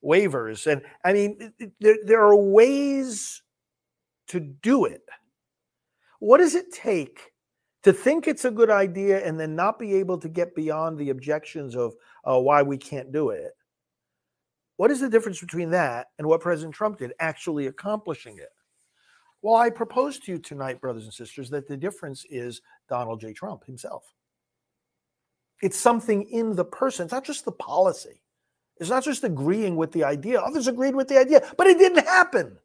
waivers, 0.03 0.69
and 0.69 0.81
I 1.05 1.13
mean, 1.13 1.53
there 1.79 1.97
there 2.03 2.21
are 2.21 2.35
ways 2.35 3.41
to 4.27 4.39
do 4.39 4.85
it. 4.85 5.03
What 6.23 6.37
does 6.37 6.55
it 6.55 6.71
take 6.71 7.33
To 7.83 7.91
think 7.91 8.29
it's 8.29 8.45
a 8.45 8.51
good 8.51 8.69
idea 8.69 9.27
and 9.27 9.37
then 9.37 9.57
not 9.57 9.77
be 9.77 9.93
able 9.95 10.17
to 10.19 10.29
get 10.29 10.55
beyond 10.55 10.97
the 10.97 11.09
objections 11.09 11.75
of 11.75 11.95
uh, 12.23 12.39
why 12.39 12.61
we 12.61 12.77
can't 12.77 13.11
do 13.11 13.31
it. 13.31 13.51
What 14.77 14.89
is 14.89 15.01
the 15.01 15.09
difference 15.09 15.41
between 15.41 15.69
that 15.71 16.07
and 16.17 16.25
what 16.25 16.39
President 16.39 16.73
Trump 16.73 16.99
did, 16.99 17.11
actually 17.19 17.67
accomplishing 17.67 18.37
it? 18.37 18.53
Well, 19.41 19.57
I 19.57 19.69
propose 19.69 20.17
to 20.19 20.31
you 20.31 20.39
tonight, 20.39 20.79
brothers 20.79 21.03
and 21.03 21.13
sisters, 21.13 21.49
that 21.49 21.67
the 21.67 21.75
difference 21.75 22.25
is 22.29 22.61
Donald 22.87 23.19
J. 23.19 23.33
Trump 23.33 23.65
himself. 23.65 24.05
It's 25.61 25.77
something 25.77 26.23
in 26.29 26.55
the 26.55 26.63
person, 26.63 27.03
it's 27.03 27.13
not 27.13 27.25
just 27.25 27.43
the 27.43 27.51
policy. 27.51 28.21
It's 28.77 28.89
not 28.89 29.03
just 29.03 29.25
agreeing 29.25 29.75
with 29.75 29.91
the 29.91 30.05
idea. 30.05 30.39
Others 30.39 30.67
agreed 30.67 30.95
with 30.95 31.09
the 31.09 31.19
idea, 31.19 31.41
but 31.57 31.67
it 31.67 31.77
didn't 31.77 32.05
happen. 32.05 32.57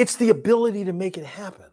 It's 0.00 0.16
the 0.16 0.30
ability 0.30 0.86
to 0.86 0.94
make 0.94 1.18
it 1.18 1.26
happen. 1.26 1.66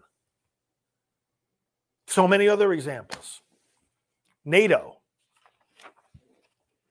So 2.08 2.28
many 2.28 2.50
other 2.50 2.74
examples. 2.74 3.42
NATO. 4.44 4.98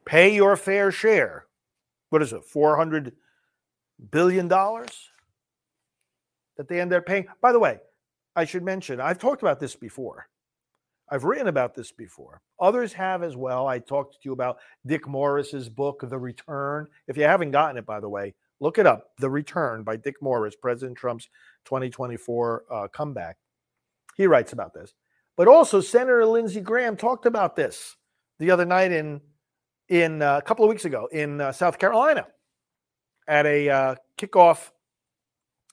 Pay 0.07 0.35
your 0.35 0.57
fair 0.57 0.91
share. 0.91 1.45
What 2.09 2.23
is 2.23 2.33
it? 2.33 2.43
400 2.47 3.13
billion 4.11 4.49
dollars 4.49 5.11
that 6.57 6.69
they 6.69 6.81
end 6.81 6.95
up 6.95 7.05
paying. 7.05 7.27
By 7.43 7.53
the 7.53 7.59
way, 7.59 7.81
I 8.35 8.47
should 8.47 8.63
mention, 8.63 8.99
I've 8.99 9.19
talked 9.19 9.43
about 9.43 9.61
this 9.61 9.77
before. 9.77 10.31
I've 11.11 11.25
written 11.25 11.49
about 11.49 11.75
this 11.75 11.93
before. 11.93 12.41
Others 12.59 12.95
have 12.95 13.23
as 13.23 13.37
well. 13.37 13.67
I 13.67 13.79
talked 13.79 14.15
to 14.15 14.21
you 14.23 14.33
about 14.33 14.57
Dick 14.87 15.07
Morris's 15.07 15.69
book, 15.69 16.01
The 16.03 16.19
Return. 16.19 16.89
If 17.07 17.19
you 17.19 17.25
haven't 17.25 17.51
gotten 17.51 17.77
it, 17.77 17.85
by 17.85 18.01
the 18.01 18.09
way, 18.09 18.33
look 18.61 18.79
it 18.79 18.87
up. 18.87 19.11
The 19.19 19.31
Return 19.31 19.83
by 19.83 19.97
Dick 19.97 20.17
Morris, 20.21 20.57
President 20.57 20.97
Trump's 20.97 21.29
2024 21.67 22.65
uh, 22.71 22.89
comeback. 22.89 23.37
He 24.17 24.27
writes 24.27 24.53
about 24.53 24.75
this. 24.75 24.95
But 25.37 25.49
also, 25.49 25.81
Senator 25.81 26.25
Lindsey 26.25 26.61
Graham 26.61 26.97
talked 26.97 27.27
about 27.27 27.57
this 27.57 27.97
the 28.39 28.51
other 28.51 28.65
night 28.65 28.93
in 28.93 29.21
in 29.89 30.23
uh, 30.23 30.39
a 30.39 30.43
couple 30.43 30.65
of 30.65 30.69
weeks 30.69 30.85
ago 30.85 31.09
in 31.13 31.41
uh, 31.41 31.53
South 31.53 31.79
Carolina 31.79 32.27
at 33.29 33.47
a 33.47 33.69
uh, 33.69 33.95
kickoff 34.19 34.71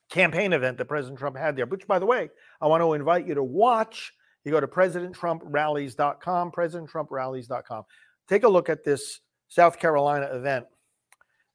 campaign 0.09 0.53
event 0.53 0.77
that 0.77 0.85
President 0.85 1.17
Trump 1.17 1.37
had 1.37 1.55
there. 1.55 1.65
Which, 1.65 1.87
by 1.87 1.99
the 1.99 2.05
way, 2.05 2.29
I 2.61 2.67
want 2.67 2.81
to 2.81 2.93
invite 2.93 3.25
you 3.25 3.35
to 3.35 3.43
watch 3.43 4.13
you 4.43 4.51
go 4.51 4.59
to 4.59 4.67
presidenttrumprallies.com, 4.67 6.51
presidenttrumprallies.com. 6.51 7.83
Take 8.27 8.43
a 8.43 8.49
look 8.49 8.69
at 8.69 8.83
this 8.83 9.21
South 9.47 9.79
Carolina 9.79 10.25
event 10.33 10.65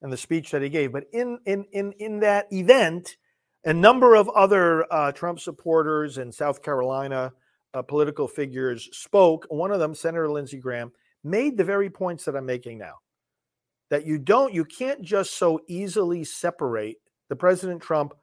and 0.03 0.13
the 0.13 0.17
speech 0.17 0.51
that 0.51 0.63
he 0.63 0.69
gave. 0.69 0.93
But 0.93 1.05
in 1.13 1.39
in 1.47 1.65
in 1.73 1.93
in 1.93 2.21
that 2.21 2.53
event, 2.53 3.17
a 3.65 3.73
number 3.73 4.15
of 4.15 4.29
other 4.31 4.91
uh, 4.93 5.13
Trump 5.13 5.41
supporters 5.41 6.19
and 6.19 6.35
South 6.35 6.63
Carolina 6.63 7.33
uh, 7.75 7.83
political 7.83 8.29
figures 8.29 8.89
spoke. 8.93 9.47
One 9.49 9.71
of 9.71 9.81
them, 9.81 9.95
Senator 9.95 10.29
Lindsey 10.29 10.59
Graham, 10.59 10.93
made 11.25 11.57
the 11.57 11.65
very 11.65 11.91
points 11.91 12.25
that 12.25 12.37
I'm 12.37 12.47
making 12.47 12.79
now. 12.79 12.95
That 13.91 14.07
you 14.07 14.19
don't, 14.19 14.53
you 14.53 14.65
can't 14.65 15.03
just 15.03 15.39
so 15.39 15.61
easily 15.67 16.23
separate 16.25 16.97
the 17.29 17.37
President 17.37 17.83
Trump. 17.83 18.15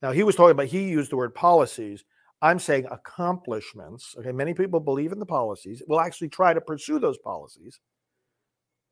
Now 0.00 0.12
he 0.12 0.22
was 0.22 0.36
talking 0.36 0.52
about 0.52 0.66
he 0.66 0.88
used 0.88 1.10
the 1.10 1.16
word 1.16 1.34
policies 1.34 2.04
I'm 2.40 2.58
saying 2.58 2.86
accomplishments. 2.90 4.14
Okay, 4.18 4.32
many 4.32 4.54
people 4.54 4.80
believe 4.80 5.12
in 5.12 5.18
the 5.18 5.26
policies, 5.26 5.82
will 5.88 6.00
actually 6.00 6.28
try 6.28 6.54
to 6.54 6.60
pursue 6.60 6.98
those 6.98 7.18
policies. 7.18 7.80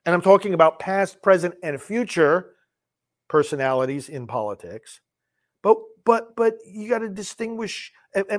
And 0.06 0.14
I'm 0.14 0.22
talking 0.22 0.54
about 0.54 0.78
past, 0.78 1.20
present, 1.20 1.56
and 1.62 1.82
future 1.82 2.54
personalities 3.28 4.08
in 4.08 4.26
politics. 4.26 5.00
But 5.62 5.78
but 6.04 6.36
but 6.36 6.54
you 6.64 6.88
got 6.88 7.00
to 7.00 7.08
distinguish 7.08 7.92
uh, 8.14 8.22
uh, 8.30 8.38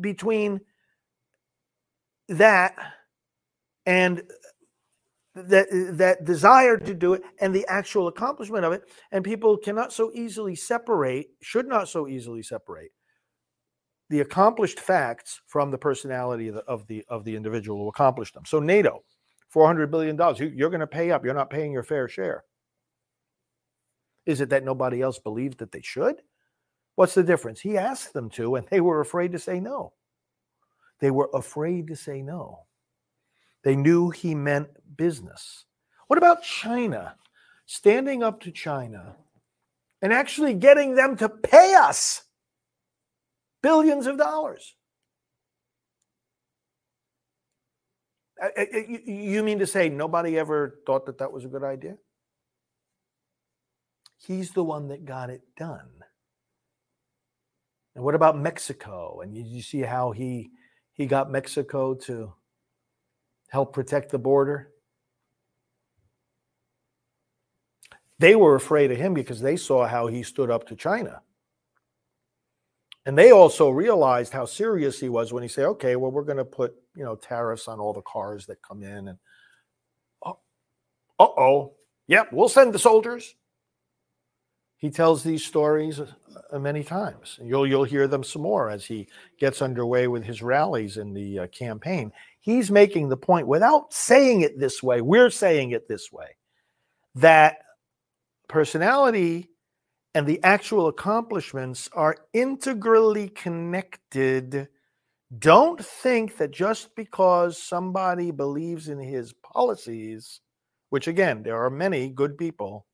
between 0.00 0.60
that 2.28 2.76
and 3.84 4.22
that 5.34 5.66
that 5.72 6.24
desire 6.24 6.76
to 6.76 6.94
do 6.94 7.14
it 7.14 7.22
and 7.40 7.54
the 7.54 7.66
actual 7.68 8.08
accomplishment 8.08 8.64
of 8.64 8.72
it 8.72 8.82
and 9.12 9.24
people 9.24 9.56
cannot 9.56 9.92
so 9.92 10.10
easily 10.14 10.54
separate 10.54 11.28
should 11.40 11.66
not 11.66 11.88
so 11.88 12.08
easily 12.08 12.42
separate 12.42 12.90
the 14.10 14.20
accomplished 14.20 14.80
facts 14.80 15.40
from 15.46 15.70
the 15.70 15.78
personality 15.78 16.48
of 16.48 16.54
the, 16.54 16.60
of 16.62 16.86
the 16.86 17.04
of 17.08 17.24
the 17.24 17.36
individual 17.36 17.78
who 17.78 17.88
accomplished 17.88 18.34
them. 18.34 18.44
So 18.46 18.58
NATO, 18.58 19.04
four 19.48 19.66
hundred 19.66 19.90
billion 19.90 20.16
dollars. 20.16 20.40
You, 20.40 20.52
you're 20.54 20.70
going 20.70 20.80
to 20.80 20.86
pay 20.86 21.10
up. 21.10 21.24
You're 21.24 21.34
not 21.34 21.50
paying 21.50 21.72
your 21.72 21.82
fair 21.82 22.08
share. 22.08 22.44
Is 24.26 24.40
it 24.40 24.50
that 24.50 24.64
nobody 24.64 25.00
else 25.00 25.18
believed 25.18 25.58
that 25.58 25.72
they 25.72 25.80
should? 25.80 26.16
What's 26.96 27.14
the 27.14 27.22
difference? 27.22 27.60
He 27.60 27.78
asked 27.78 28.12
them 28.12 28.28
to, 28.30 28.56
and 28.56 28.66
they 28.68 28.80
were 28.80 29.00
afraid 29.00 29.32
to 29.32 29.38
say 29.38 29.60
no. 29.60 29.92
They 31.00 31.10
were 31.10 31.30
afraid 31.32 31.86
to 31.88 31.96
say 31.96 32.22
no. 32.22 32.66
They 33.62 33.76
knew 33.76 34.10
he 34.10 34.34
meant 34.34 34.68
business. 34.96 35.64
What 36.08 36.18
about 36.18 36.42
China? 36.42 37.16
Standing 37.66 38.22
up 38.22 38.40
to 38.40 38.50
China 38.50 39.16
and 40.02 40.12
actually 40.12 40.54
getting 40.54 40.94
them 40.94 41.16
to 41.16 41.28
pay 41.28 41.74
us 41.74 42.22
billions 43.62 44.06
of 44.06 44.18
dollars. 44.18 44.74
You 48.40 49.42
mean 49.42 49.58
to 49.58 49.66
say 49.66 49.88
nobody 49.88 50.38
ever 50.38 50.80
thought 50.86 51.06
that 51.06 51.18
that 51.18 51.32
was 51.32 51.44
a 51.44 51.48
good 51.48 51.64
idea? 51.64 51.96
He's 54.16 54.52
the 54.52 54.64
one 54.64 54.88
that 54.88 55.04
got 55.04 55.30
it 55.30 55.42
done. 55.56 55.90
And 57.94 58.04
what 58.04 58.14
about 58.14 58.38
Mexico? 58.38 59.20
And 59.22 59.36
you 59.36 59.62
see 59.62 59.80
how 59.80 60.12
he 60.12 60.50
he 60.92 61.06
got 61.06 61.30
Mexico 61.30 61.94
to 61.94 62.32
help 63.48 63.72
protect 63.72 64.10
the 64.10 64.18
border? 64.18 64.70
They 68.20 68.34
were 68.34 68.56
afraid 68.56 68.90
of 68.90 68.98
him 68.98 69.14
because 69.14 69.40
they 69.40 69.56
saw 69.56 69.86
how 69.86 70.08
he 70.08 70.22
stood 70.22 70.50
up 70.50 70.66
to 70.68 70.76
China. 70.76 71.22
And 73.08 73.16
they 73.16 73.32
also 73.32 73.70
realized 73.70 74.34
how 74.34 74.44
serious 74.44 75.00
he 75.00 75.08
was 75.08 75.32
when 75.32 75.42
he 75.42 75.48
said, 75.48 75.64
okay, 75.64 75.96
well, 75.96 76.10
we're 76.10 76.24
going 76.24 76.36
to 76.36 76.44
put, 76.44 76.74
you 76.94 77.04
know, 77.04 77.16
tariffs 77.16 77.66
on 77.66 77.80
all 77.80 77.94
the 77.94 78.02
cars 78.02 78.44
that 78.44 78.60
come 78.60 78.82
in. 78.82 79.08
And, 79.08 79.18
oh, 80.26 80.38
uh-oh, 81.18 81.72
yep, 82.06 82.30
we'll 82.34 82.50
send 82.50 82.74
the 82.74 82.78
soldiers. 82.78 83.34
He 84.76 84.90
tells 84.90 85.24
these 85.24 85.42
stories 85.42 86.00
uh, 86.00 86.58
many 86.58 86.84
times. 86.84 87.40
You'll, 87.42 87.66
you'll 87.66 87.84
hear 87.84 88.08
them 88.08 88.22
some 88.22 88.42
more 88.42 88.68
as 88.68 88.84
he 88.84 89.08
gets 89.40 89.62
underway 89.62 90.06
with 90.06 90.22
his 90.22 90.42
rallies 90.42 90.98
in 90.98 91.14
the 91.14 91.38
uh, 91.38 91.46
campaign. 91.46 92.12
He's 92.40 92.70
making 92.70 93.08
the 93.08 93.16
point, 93.16 93.46
without 93.46 93.90
saying 93.90 94.42
it 94.42 94.60
this 94.60 94.82
way, 94.82 95.00
we're 95.00 95.30
saying 95.30 95.70
it 95.70 95.88
this 95.88 96.12
way, 96.12 96.36
that 97.14 97.56
personality 98.48 99.48
and 100.14 100.26
the 100.26 100.42
actual 100.42 100.88
accomplishments 100.88 101.88
are 101.92 102.16
integrally 102.32 103.28
connected. 103.28 104.68
Don't 105.38 105.84
think 105.84 106.38
that 106.38 106.50
just 106.50 106.94
because 106.96 107.62
somebody 107.62 108.30
believes 108.30 108.88
in 108.88 108.98
his 108.98 109.32
policies, 109.32 110.40
which 110.88 111.06
again, 111.06 111.42
there 111.42 111.62
are 111.62 111.70
many 111.70 112.08
good 112.08 112.38
people 112.38 112.86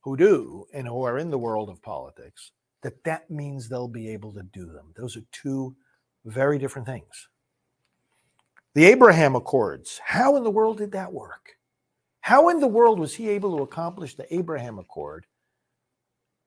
who 0.00 0.16
do 0.16 0.66
and 0.74 0.86
who 0.86 1.02
are 1.02 1.18
in 1.18 1.30
the 1.30 1.38
world 1.38 1.68
of 1.68 1.82
politics, 1.82 2.52
that 2.82 3.02
that 3.04 3.30
means 3.30 3.68
they'll 3.68 3.88
be 3.88 4.08
able 4.08 4.32
to 4.32 4.42
do 4.42 4.66
them. 4.66 4.92
Those 4.96 5.16
are 5.16 5.24
two 5.32 5.76
very 6.24 6.58
different 6.58 6.86
things. 6.86 7.28
The 8.74 8.84
Abraham 8.84 9.36
Accords, 9.36 10.00
how 10.04 10.36
in 10.36 10.44
the 10.44 10.50
world 10.50 10.78
did 10.78 10.92
that 10.92 11.12
work? 11.12 11.56
How 12.20 12.48
in 12.48 12.60
the 12.60 12.66
world 12.66 12.98
was 12.98 13.14
he 13.14 13.28
able 13.28 13.56
to 13.56 13.62
accomplish 13.62 14.16
the 14.16 14.32
Abraham 14.34 14.78
Accord 14.78 15.26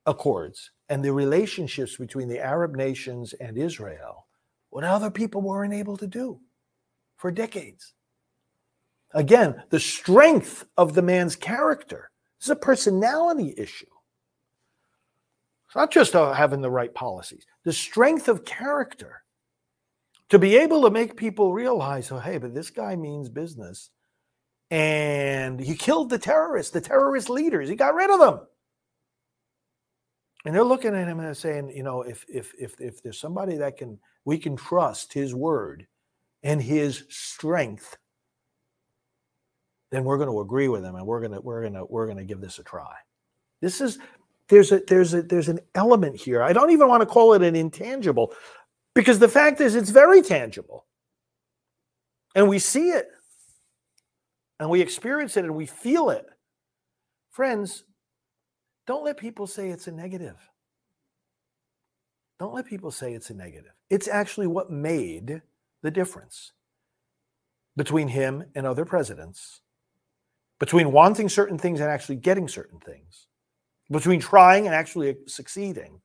accords 0.10 0.72
and 0.90 1.04
the 1.04 1.14
relationships 1.14 1.96
between 1.96 2.28
the 2.28 2.40
Arab 2.40 2.76
nations 2.76 3.34
and 3.34 3.58
Israel, 3.58 4.28
what 4.72 4.84
other 4.84 5.12
people 5.12 5.42
weren't 5.42 5.74
able 5.74 5.98
to 5.98 6.08
do 6.08 6.40
for 7.16 7.32
decades. 7.32 7.94
Again, 9.14 9.64
the 9.70 9.80
strength 9.80 10.66
of 10.78 10.94
the 10.94 11.02
man's 11.02 11.36
character 11.36 12.12
is 12.42 12.50
a 12.50 12.56
personality 12.56 13.54
issue. 13.58 13.86
It's 15.68 15.76
not 15.76 15.92
just 15.92 16.16
uh, 16.16 16.34
having 16.34 16.62
the 16.62 16.72
right 16.72 16.94
policies, 16.94 17.46
the 17.64 17.74
strength 17.74 18.28
of 18.28 18.46
character 18.46 19.24
to 20.30 20.40
be 20.40 20.58
able 20.58 20.82
to 20.84 20.90
make 20.90 21.16
people 21.16 21.54
realize, 21.54 22.12
oh, 22.12 22.20
hey, 22.20 22.38
but 22.38 22.56
this 22.56 22.70
guy 22.70 22.96
means 22.96 23.30
business. 23.30 23.92
And 24.72 25.60
he 25.60 25.76
killed 25.76 26.10
the 26.10 26.20
terrorists, 26.20 26.72
the 26.72 26.82
terrorist 26.82 27.30
leaders. 27.30 27.70
He 27.70 27.76
got 27.76 27.96
rid 27.96 28.12
of 28.12 28.20
them. 28.20 28.40
And 30.46 30.56
they're 30.56 30.64
looking 30.64 30.96
at 30.96 31.08
him 31.08 31.20
and 31.20 31.36
saying, 31.36 31.72
you 31.76 31.84
know, 31.84 32.02
if 32.02 32.26
if 32.30 32.54
if 32.58 32.80
if 32.80 33.04
there's 33.04 33.20
somebody 33.20 33.58
that 33.58 33.78
can 33.78 34.00
we 34.26 34.38
can 34.38 34.56
trust 34.56 35.12
his 35.12 35.36
word 35.36 35.86
and 36.44 36.62
his 36.62 37.04
strength, 37.10 37.98
then 39.92 40.04
we're 40.06 40.18
going 40.18 40.30
to 40.30 40.40
agree 40.40 40.70
with 40.70 40.84
him 40.84 40.96
and 40.96 41.06
we're 41.06 41.20
going 41.20 41.34
to 41.34 41.42
we're 41.42 41.62
going 41.62 41.74
to 41.74 41.86
we're 41.86 42.06
going 42.06 42.18
to 42.18 42.24
give 42.24 42.40
this 42.40 42.60
a 42.60 42.64
try. 42.64 42.94
This 43.62 43.82
is 43.82 44.00
there's 44.48 44.72
a 44.72 44.82
there's 44.88 45.14
a 45.14 45.22
there's 45.22 45.50
an 45.50 45.60
element 45.76 46.16
here. 46.16 46.42
I 46.42 46.54
don't 46.54 46.72
even 46.72 46.88
want 46.88 47.02
to 47.02 47.06
call 47.06 47.34
it 47.34 47.42
an 47.42 47.56
intangible. 47.56 48.34
Because 48.96 49.20
the 49.20 49.30
fact 49.30 49.62
is, 49.62 49.76
it's 49.76 49.92
very 49.92 50.22
tangible. 50.22 50.86
And 52.36 52.50
we 52.50 52.60
see 52.60 52.90
it. 52.90 53.08
And 54.60 54.70
we 54.70 54.82
experience 54.82 55.38
it 55.38 55.46
and 55.46 55.56
we 55.56 55.66
feel 55.66 56.10
it. 56.10 56.26
Friends, 57.32 57.86
don't 58.90 59.06
let 59.06 59.18
people 59.18 59.46
say 59.46 59.70
it's 59.70 59.86
a 59.86 59.92
negative. 59.92 60.50
Don't 62.40 62.56
let 62.56 62.66
people 62.66 62.90
say 62.90 63.14
it's 63.14 63.30
a 63.30 63.36
negative. 63.36 63.74
It's 63.92 64.08
actually 64.08 64.48
what 64.48 64.72
made 64.72 65.44
the 65.84 65.92
difference 65.92 66.54
between 67.78 68.08
him 68.08 68.46
and 68.56 68.66
other 68.66 68.86
presidents, 68.86 69.62
between 70.60 70.92
wanting 70.92 71.30
certain 71.30 71.60
things 71.60 71.82
and 71.82 71.88
actually 71.88 72.16
getting 72.16 72.48
certain 72.48 72.80
things, 72.80 73.28
between 73.92 74.20
trying 74.20 74.66
and 74.66 74.74
actually 74.74 75.18
succeeding. 75.28 76.02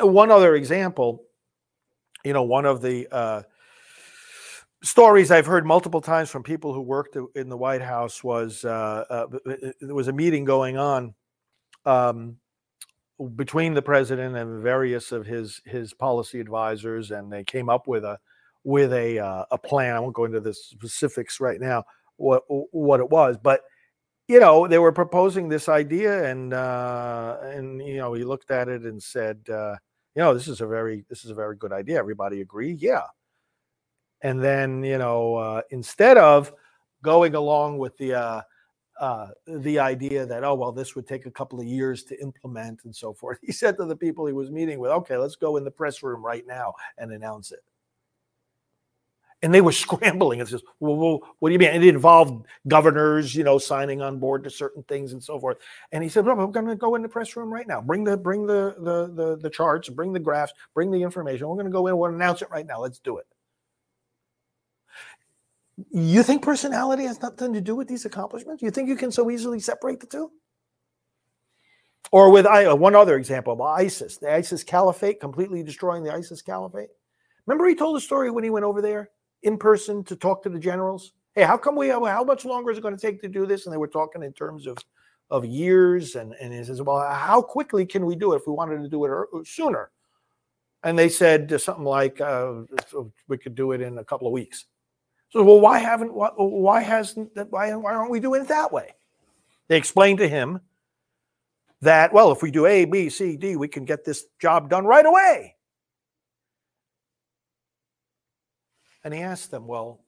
One 0.00 0.32
other 0.32 0.56
example, 0.56 1.26
you 2.24 2.32
know, 2.32 2.42
one 2.42 2.66
of 2.66 2.82
the 2.82 3.06
uh, 3.12 3.42
stories 4.82 5.30
I've 5.30 5.46
heard 5.46 5.64
multiple 5.64 6.00
times 6.00 6.28
from 6.28 6.42
people 6.42 6.74
who 6.74 6.80
worked 6.80 7.16
in 7.36 7.48
the 7.48 7.56
White 7.56 7.82
House 7.82 8.24
was 8.24 8.64
uh, 8.64 9.04
uh, 9.08 9.26
there 9.80 9.94
was 9.94 10.08
a 10.08 10.12
meeting 10.12 10.44
going 10.44 10.76
on 10.76 11.14
um, 11.86 12.36
between 13.34 13.74
the 13.74 13.82
president 13.82 14.36
and 14.36 14.62
various 14.62 15.12
of 15.12 15.26
his 15.26 15.60
his 15.64 15.94
policy 15.94 16.40
advisors, 16.40 17.10
and 17.10 17.32
they 17.32 17.44
came 17.44 17.68
up 17.68 17.86
with 17.86 18.04
a 18.04 18.18
with 18.64 18.92
a 18.92 19.18
uh, 19.18 19.44
a 19.50 19.58
plan. 19.58 19.96
I 19.96 20.00
won't 20.00 20.14
go 20.14 20.24
into 20.24 20.40
the 20.40 20.52
specifics 20.52 21.40
right 21.40 21.60
now 21.60 21.84
what 22.16 22.42
what 22.48 23.00
it 23.00 23.08
was, 23.08 23.36
but 23.42 23.62
you 24.28 24.40
know 24.40 24.66
they 24.66 24.78
were 24.78 24.92
proposing 24.92 25.48
this 25.48 25.68
idea, 25.68 26.24
and 26.30 26.52
uh, 26.52 27.38
and 27.42 27.80
you 27.86 27.96
know 27.96 28.12
he 28.12 28.24
looked 28.24 28.50
at 28.50 28.68
it 28.68 28.82
and 28.82 29.02
said, 29.02 29.40
uh, 29.48 29.76
you 30.14 30.22
know 30.22 30.34
this 30.34 30.48
is 30.48 30.60
a 30.60 30.66
very 30.66 31.04
this 31.08 31.24
is 31.24 31.30
a 31.30 31.34
very 31.34 31.56
good 31.56 31.72
idea. 31.72 31.98
Everybody 31.98 32.40
agree? 32.40 32.72
Yeah. 32.72 33.04
And 34.22 34.42
then 34.42 34.82
you 34.82 34.98
know 34.98 35.36
uh, 35.36 35.62
instead 35.70 36.16
of 36.16 36.52
going 37.02 37.34
along 37.34 37.78
with 37.78 37.96
the 37.98 38.44
uh, 39.00 39.28
the 39.46 39.78
idea 39.78 40.24
that 40.24 40.44
oh 40.44 40.54
well 40.54 40.72
this 40.72 40.94
would 40.94 41.06
take 41.06 41.26
a 41.26 41.30
couple 41.30 41.60
of 41.60 41.66
years 41.66 42.02
to 42.04 42.20
implement 42.20 42.84
and 42.84 42.94
so 42.94 43.12
forth. 43.12 43.38
He 43.46 43.52
said 43.52 43.76
to 43.76 43.84
the 43.84 43.96
people 43.96 44.26
he 44.26 44.32
was 44.32 44.50
meeting 44.50 44.78
with 44.78 44.90
okay 44.90 45.16
let's 45.16 45.36
go 45.36 45.56
in 45.56 45.64
the 45.64 45.70
press 45.70 46.02
room 46.02 46.24
right 46.24 46.46
now 46.46 46.74
and 46.98 47.12
announce 47.12 47.52
it. 47.52 47.60
And 49.42 49.52
they 49.52 49.60
were 49.60 49.72
scrambling. 49.86 50.40
And 50.40 50.48
says 50.48 50.62
well, 50.80 50.96
well 50.96 51.20
what 51.38 51.50
do 51.50 51.52
you 51.52 51.58
mean? 51.58 51.70
It 51.70 51.84
involved 51.84 52.46
governors 52.68 53.34
you 53.34 53.44
know 53.44 53.58
signing 53.58 54.00
on 54.02 54.18
board 54.18 54.44
to 54.44 54.50
certain 54.50 54.82
things 54.84 55.12
and 55.12 55.22
so 55.22 55.38
forth. 55.38 55.58
And 55.92 56.02
he 56.02 56.08
said 56.08 56.24
we're 56.24 56.46
going 56.46 56.66
to 56.66 56.76
go 56.76 56.94
in 56.94 57.02
the 57.02 57.08
press 57.08 57.36
room 57.36 57.52
right 57.52 57.66
now. 57.66 57.80
Bring 57.80 58.04
the 58.04 58.16
bring 58.16 58.46
the 58.46 58.76
the 58.78 59.12
the, 59.14 59.36
the 59.36 59.50
charts 59.50 59.88
bring 59.88 60.12
the 60.12 60.20
graphs 60.20 60.52
bring 60.74 60.90
the 60.90 61.02
information. 61.02 61.48
We're 61.48 61.56
going 61.56 61.66
to 61.66 61.72
go 61.72 61.86
in 61.86 61.96
we'll 61.96 62.14
announce 62.14 62.42
it 62.42 62.50
right 62.50 62.66
now. 62.66 62.80
Let's 62.80 62.98
do 62.98 63.18
it 63.18 63.26
you 65.90 66.22
think 66.22 66.42
personality 66.42 67.04
has 67.04 67.20
nothing 67.20 67.52
to 67.52 67.60
do 67.60 67.74
with 67.74 67.88
these 67.88 68.04
accomplishments? 68.04 68.62
You 68.62 68.70
think 68.70 68.88
you 68.88 68.96
can 68.96 69.12
so 69.12 69.30
easily 69.30 69.60
separate 69.60 70.00
the 70.00 70.06
two? 70.06 70.30
Or 72.12 72.30
with 72.30 72.46
I, 72.46 72.72
one 72.72 72.94
other 72.94 73.16
example 73.16 73.60
ISIS, 73.62 74.16
the 74.16 74.32
ISIS 74.32 74.62
caliphate, 74.62 75.20
completely 75.20 75.62
destroying 75.62 76.04
the 76.04 76.14
ISIS 76.14 76.40
caliphate. 76.40 76.88
Remember, 77.46 77.68
he 77.68 77.74
told 77.74 77.96
a 77.96 78.00
story 78.00 78.30
when 78.30 78.44
he 78.44 78.50
went 78.50 78.64
over 78.64 78.80
there 78.80 79.10
in 79.42 79.58
person 79.58 80.04
to 80.04 80.16
talk 80.16 80.42
to 80.44 80.48
the 80.48 80.58
generals. 80.58 81.12
Hey, 81.34 81.42
how 81.42 81.56
come 81.56 81.76
we? 81.76 81.88
How 81.88 82.24
much 82.24 82.44
longer 82.44 82.70
is 82.70 82.78
it 82.78 82.80
going 82.80 82.96
to 82.96 83.00
take 83.00 83.20
to 83.22 83.28
do 83.28 83.44
this? 83.44 83.66
And 83.66 83.72
they 83.72 83.76
were 83.76 83.88
talking 83.88 84.22
in 84.22 84.32
terms 84.32 84.66
of 84.66 84.78
of 85.30 85.44
years. 85.44 86.14
And 86.14 86.34
and 86.40 86.54
he 86.54 86.64
says, 86.64 86.80
well, 86.80 87.00
how 87.12 87.42
quickly 87.42 87.84
can 87.84 88.06
we 88.06 88.16
do 88.16 88.32
it 88.32 88.36
if 88.36 88.46
we 88.46 88.52
wanted 88.52 88.82
to 88.82 88.88
do 88.88 89.04
it 89.04 89.46
sooner? 89.46 89.90
And 90.82 90.98
they 90.98 91.08
said 91.08 91.60
something 91.60 91.84
like, 91.84 92.20
uh, 92.20 92.62
we 93.26 93.38
could 93.38 93.54
do 93.56 93.72
it 93.72 93.80
in 93.80 93.98
a 93.98 94.04
couple 94.04 94.28
of 94.28 94.32
weeks. 94.32 94.66
So, 95.30 95.42
well, 95.42 95.60
why 95.60 95.78
haven't 95.78 96.12
why, 96.14 96.82
hasn't 96.82 97.30
why 97.50 97.74
why 97.74 97.94
aren't 97.94 98.10
we 98.10 98.20
doing 98.20 98.42
it 98.42 98.48
that 98.48 98.72
way? 98.72 98.94
They 99.68 99.76
explained 99.76 100.18
to 100.20 100.28
him 100.28 100.60
that 101.82 102.12
well, 102.12 102.32
if 102.32 102.42
we 102.42 102.50
do 102.50 102.66
A, 102.66 102.84
B, 102.84 103.08
C, 103.08 103.36
D, 103.36 103.56
we 103.56 103.68
can 103.68 103.84
get 103.84 104.04
this 104.04 104.26
job 104.40 104.70
done 104.70 104.86
right 104.86 105.04
away. 105.04 105.56
And 109.04 109.14
he 109.14 109.20
asked 109.20 109.50
them, 109.50 109.66
well, 109.66 110.00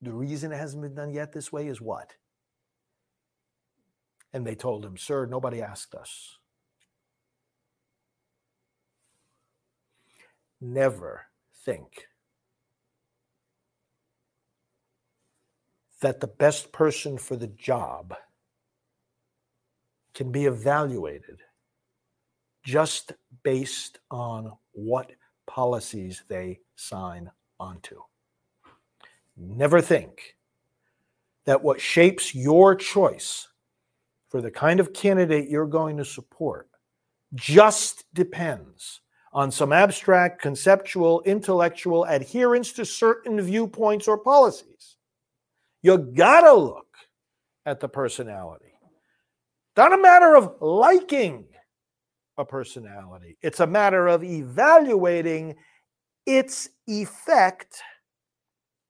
the 0.00 0.12
reason 0.12 0.50
it 0.50 0.56
hasn't 0.56 0.82
been 0.82 0.94
done 0.94 1.12
yet 1.12 1.32
this 1.32 1.52
way 1.52 1.68
is 1.68 1.80
what? 1.80 2.14
And 4.32 4.44
they 4.44 4.56
told 4.56 4.84
him, 4.84 4.96
sir, 4.96 5.26
nobody 5.26 5.62
asked 5.62 5.94
us. 5.94 6.38
Never 10.60 11.26
think 11.64 12.08
that 16.02 16.20
the 16.20 16.26
best 16.26 16.72
person 16.72 17.16
for 17.16 17.36
the 17.36 17.46
job 17.46 18.14
can 20.14 20.30
be 20.30 20.44
evaluated 20.44 21.40
just 22.64 23.12
based 23.42 23.98
on 24.10 24.52
what 24.72 25.10
policies 25.46 26.22
they 26.28 26.60
sign 26.76 27.30
onto. 27.58 27.96
Never 29.36 29.80
think 29.80 30.36
that 31.46 31.62
what 31.62 31.80
shapes 31.80 32.34
your 32.34 32.74
choice 32.74 33.48
for 34.28 34.40
the 34.40 34.50
kind 34.50 34.80
of 34.80 34.92
candidate 34.92 35.48
you're 35.48 35.66
going 35.66 35.96
to 35.96 36.04
support 36.04 36.68
just 37.34 38.04
depends 38.12 39.00
on 39.32 39.50
some 39.50 39.72
abstract, 39.72 40.42
conceptual, 40.42 41.22
intellectual 41.22 42.04
adherence 42.04 42.72
to 42.72 42.84
certain 42.84 43.40
viewpoints 43.40 44.06
or 44.06 44.18
policies. 44.18 44.96
You 45.82 45.98
gotta 45.98 46.52
look 46.52 46.96
at 47.66 47.80
the 47.80 47.88
personality. 47.88 48.72
Not 49.76 49.92
a 49.92 49.98
matter 49.98 50.36
of 50.36 50.54
liking 50.60 51.46
a 52.38 52.44
personality, 52.44 53.36
it's 53.42 53.60
a 53.60 53.66
matter 53.66 54.06
of 54.08 54.24
evaluating 54.24 55.56
its 56.24 56.68
effect 56.86 57.82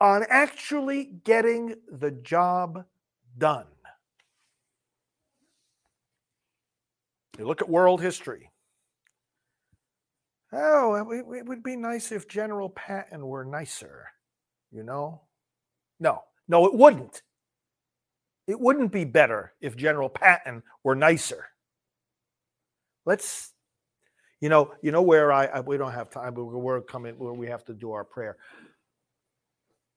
on 0.01 0.25
actually 0.29 1.05
getting 1.25 1.75
the 1.91 2.11
job 2.11 2.85
done. 3.39 3.67
You 7.39 7.47
look 7.47 7.63
at 7.63 7.69
world 7.69 8.03
history. 8.03 8.51
Oh, 10.53 11.11
it, 11.11 11.47
would 11.47 11.63
be 11.63 11.77
nice 11.77 12.13
if 12.13 12.29
General 12.29 12.69
Patton 12.69 13.27
were 13.27 13.45
nicer, 13.45 14.07
you 14.71 14.83
know? 14.83 15.23
No, 15.99 16.25
no, 16.49 16.67
it 16.67 16.75
wouldn't. 16.75 17.23
It 18.47 18.59
wouldn't 18.59 18.93
be 18.93 19.05
better 19.05 19.53
if 19.61 19.77
General 19.77 20.09
Patton 20.09 20.63
were 20.83 20.97
nicer. 20.97 21.47
Let's, 23.07 23.53
you 24.41 24.49
know, 24.49 24.75
you 24.83 24.93
know 24.93 25.03
where 25.03 25.33
I, 25.33 25.47
I 25.47 25.61
we 25.61 25.77
don't 25.77 25.93
have 25.93 26.11
time, 26.11 26.35
but 26.35 26.45
we're 26.45 26.81
coming 26.83 27.15
where 27.19 27.33
we 27.33 27.47
have 27.49 27.65
to 27.67 27.75
do 27.75 27.93
our 27.93 28.05
prayer. 28.05 28.37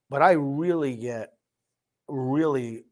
But 0.10 0.22
I 0.22 0.34
really 0.34 0.96
get 0.96 1.34
really 2.08 2.86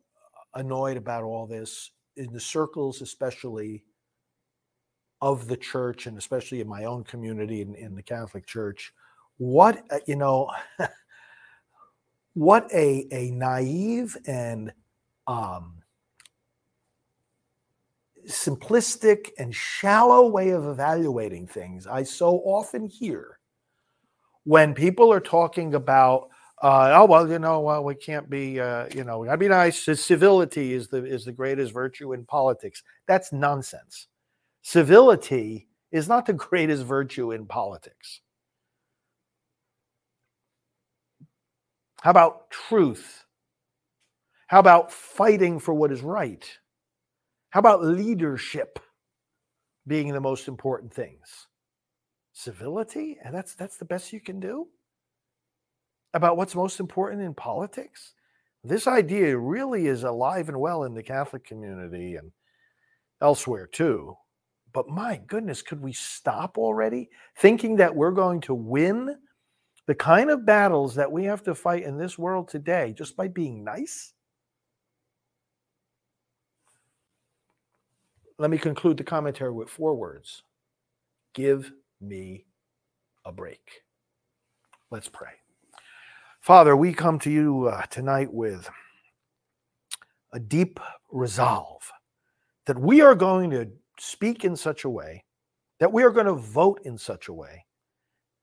annoyed 0.55 0.97
about 0.97 1.23
all 1.23 1.45
this 1.45 1.91
in 2.17 2.33
the 2.33 2.39
circles, 2.39 3.01
especially 3.01 3.83
of 5.21 5.47
the 5.47 5.57
church, 5.57 6.07
and 6.07 6.17
especially 6.17 6.61
in 6.61 6.67
my 6.67 6.85
own 6.85 7.03
community 7.03 7.61
in, 7.61 7.75
in 7.75 7.95
the 7.95 8.03
Catholic 8.03 8.47
Church. 8.47 8.91
What 9.37 9.83
uh, 9.91 9.99
you 10.07 10.15
know. 10.15 10.49
what 12.33 12.69
a, 12.73 13.07
a 13.11 13.31
naive 13.31 14.17
and 14.25 14.73
um, 15.27 15.83
simplistic 18.27 19.29
and 19.37 19.53
shallow 19.53 20.27
way 20.27 20.49
of 20.49 20.65
evaluating 20.65 21.47
things 21.47 21.87
I 21.87 22.03
so 22.03 22.37
often 22.45 22.87
hear 22.87 23.39
when 24.45 24.73
people 24.73 25.11
are 25.11 25.19
talking 25.19 25.75
about 25.75 26.29
uh, 26.61 26.91
oh 26.95 27.05
well 27.05 27.29
you 27.29 27.39
know 27.39 27.59
well 27.59 27.83
we 27.83 27.95
can't 27.95 28.29
be 28.29 28.59
uh, 28.59 28.87
you 28.95 29.03
know 29.03 29.27
I'd 29.27 29.39
be 29.39 29.49
nice 29.49 29.83
civility 29.83 30.73
is 30.73 30.87
the 30.87 31.03
is 31.03 31.25
the 31.25 31.31
greatest 31.31 31.73
virtue 31.73 32.13
in 32.13 32.25
politics. 32.25 32.83
That's 33.07 33.33
nonsense. 33.33 34.07
Civility 34.61 35.67
is 35.91 36.07
not 36.07 36.25
the 36.25 36.33
greatest 36.49 36.83
virtue 36.83 37.31
in 37.31 37.45
politics 37.45 38.21
How 42.03 42.09
about 42.09 42.49
truth? 42.49 43.23
How 44.47 44.59
about 44.59 44.91
fighting 44.91 45.57
for 45.57 45.73
what 45.73 45.89
is 45.89 46.01
right? 46.01 46.45
How 47.51 47.61
about 47.61 47.81
leadership 47.81 48.77
being 49.87 50.11
the 50.11 50.19
most 50.19 50.49
important 50.49 50.93
things? 50.93 51.47
Civility? 52.33 53.17
And 53.23 53.33
that's 53.33 53.55
that's 53.55 53.77
the 53.77 53.85
best 53.85 54.11
you 54.11 54.19
can 54.19 54.41
do? 54.41 54.67
About 56.13 56.35
what's 56.35 56.55
most 56.55 56.81
important 56.81 57.21
in 57.21 57.33
politics? 57.33 58.15
This 58.65 58.85
idea 58.85 59.37
really 59.37 59.87
is 59.87 60.03
alive 60.03 60.49
and 60.49 60.59
well 60.59 60.83
in 60.83 60.95
the 60.95 61.03
Catholic 61.03 61.45
community 61.45 62.17
and 62.17 62.33
elsewhere 63.21 63.65
too. 63.65 64.17
But 64.73 64.89
my 64.89 65.21
goodness, 65.25 65.61
could 65.61 65.79
we 65.79 65.93
stop 65.93 66.57
already 66.57 67.11
thinking 67.37 67.77
that 67.77 67.95
we're 67.95 68.11
going 68.11 68.41
to 68.41 68.53
win 68.53 69.15
the 69.85 69.95
kind 69.95 70.29
of 70.29 70.45
battles 70.45 70.95
that 70.95 71.11
we 71.11 71.25
have 71.25 71.43
to 71.43 71.55
fight 71.55 71.83
in 71.83 71.97
this 71.97 72.17
world 72.17 72.47
today 72.47 72.93
just 72.97 73.15
by 73.15 73.27
being 73.27 73.63
nice? 73.63 74.13
Let 78.37 78.49
me 78.49 78.57
conclude 78.57 78.97
the 78.97 79.03
commentary 79.03 79.51
with 79.51 79.69
four 79.69 79.95
words 79.95 80.43
Give 81.33 81.71
me 81.99 82.45
a 83.25 83.31
break. 83.31 83.83
Let's 84.91 85.09
pray. 85.09 85.31
Father, 86.41 86.75
we 86.75 86.93
come 86.93 87.19
to 87.19 87.31
you 87.31 87.67
uh, 87.67 87.83
tonight 87.83 88.31
with 88.31 88.69
a 90.33 90.39
deep 90.39 90.79
resolve 91.11 91.89
that 92.65 92.77
we 92.77 93.01
are 93.01 93.15
going 93.15 93.49
to 93.51 93.67
speak 93.97 94.43
in 94.43 94.55
such 94.55 94.83
a 94.83 94.89
way, 94.89 95.23
that 95.79 95.91
we 95.91 96.03
are 96.03 96.11
going 96.11 96.25
to 96.25 96.33
vote 96.33 96.81
in 96.83 96.97
such 96.97 97.27
a 97.27 97.33
way, 97.33 97.65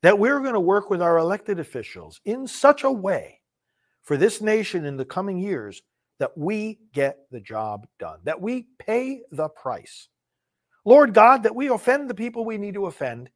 that 0.02 0.18
we're 0.18 0.40
going 0.40 0.54
to 0.54 0.60
work 0.60 0.90
with 0.90 1.02
our 1.02 1.18
elected 1.18 1.58
officials 1.58 2.20
in 2.24 2.46
such 2.46 2.84
a 2.84 2.90
way 2.90 3.40
for 4.02 4.16
this 4.16 4.40
nation 4.40 4.84
in 4.84 4.96
the 4.96 5.04
coming 5.04 5.38
years 5.38 5.82
that 6.18 6.36
we 6.36 6.78
get 6.92 7.18
the 7.30 7.40
job 7.40 7.86
done, 7.98 8.18
that 8.24 8.40
we 8.40 8.66
pay 8.78 9.22
the 9.30 9.48
price. 9.48 10.08
Lord 10.84 11.14
God, 11.14 11.42
that 11.42 11.54
we 11.54 11.68
offend 11.68 12.08
the 12.08 12.14
people 12.14 12.44
we 12.44 12.58
need 12.58 12.74
to 12.74 12.86
offend, 12.86 13.30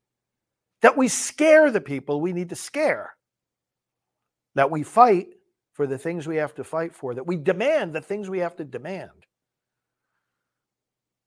that 0.83 0.97
we 0.97 1.09
scare 1.09 1.71
the 1.71 1.81
people 1.81 2.21
we 2.21 2.33
need 2.33 2.51
to 2.51 2.57
scare, 2.57 3.15
that 4.55 4.71
we 4.71 4.83
fight 4.83 5.29
for 5.73 5.87
the 5.87 5.99
things 5.99 6.27
we 6.27 6.37
have 6.37 6.55
to 6.55 6.65
fight 6.65 6.95
for, 6.95 7.15
that 7.15 7.27
we 7.27 7.37
demand 7.37 7.93
the 7.93 8.01
things 8.01 8.31
we 8.31 8.39
have 8.39 8.57
to 8.57 8.65
demand 8.65 9.11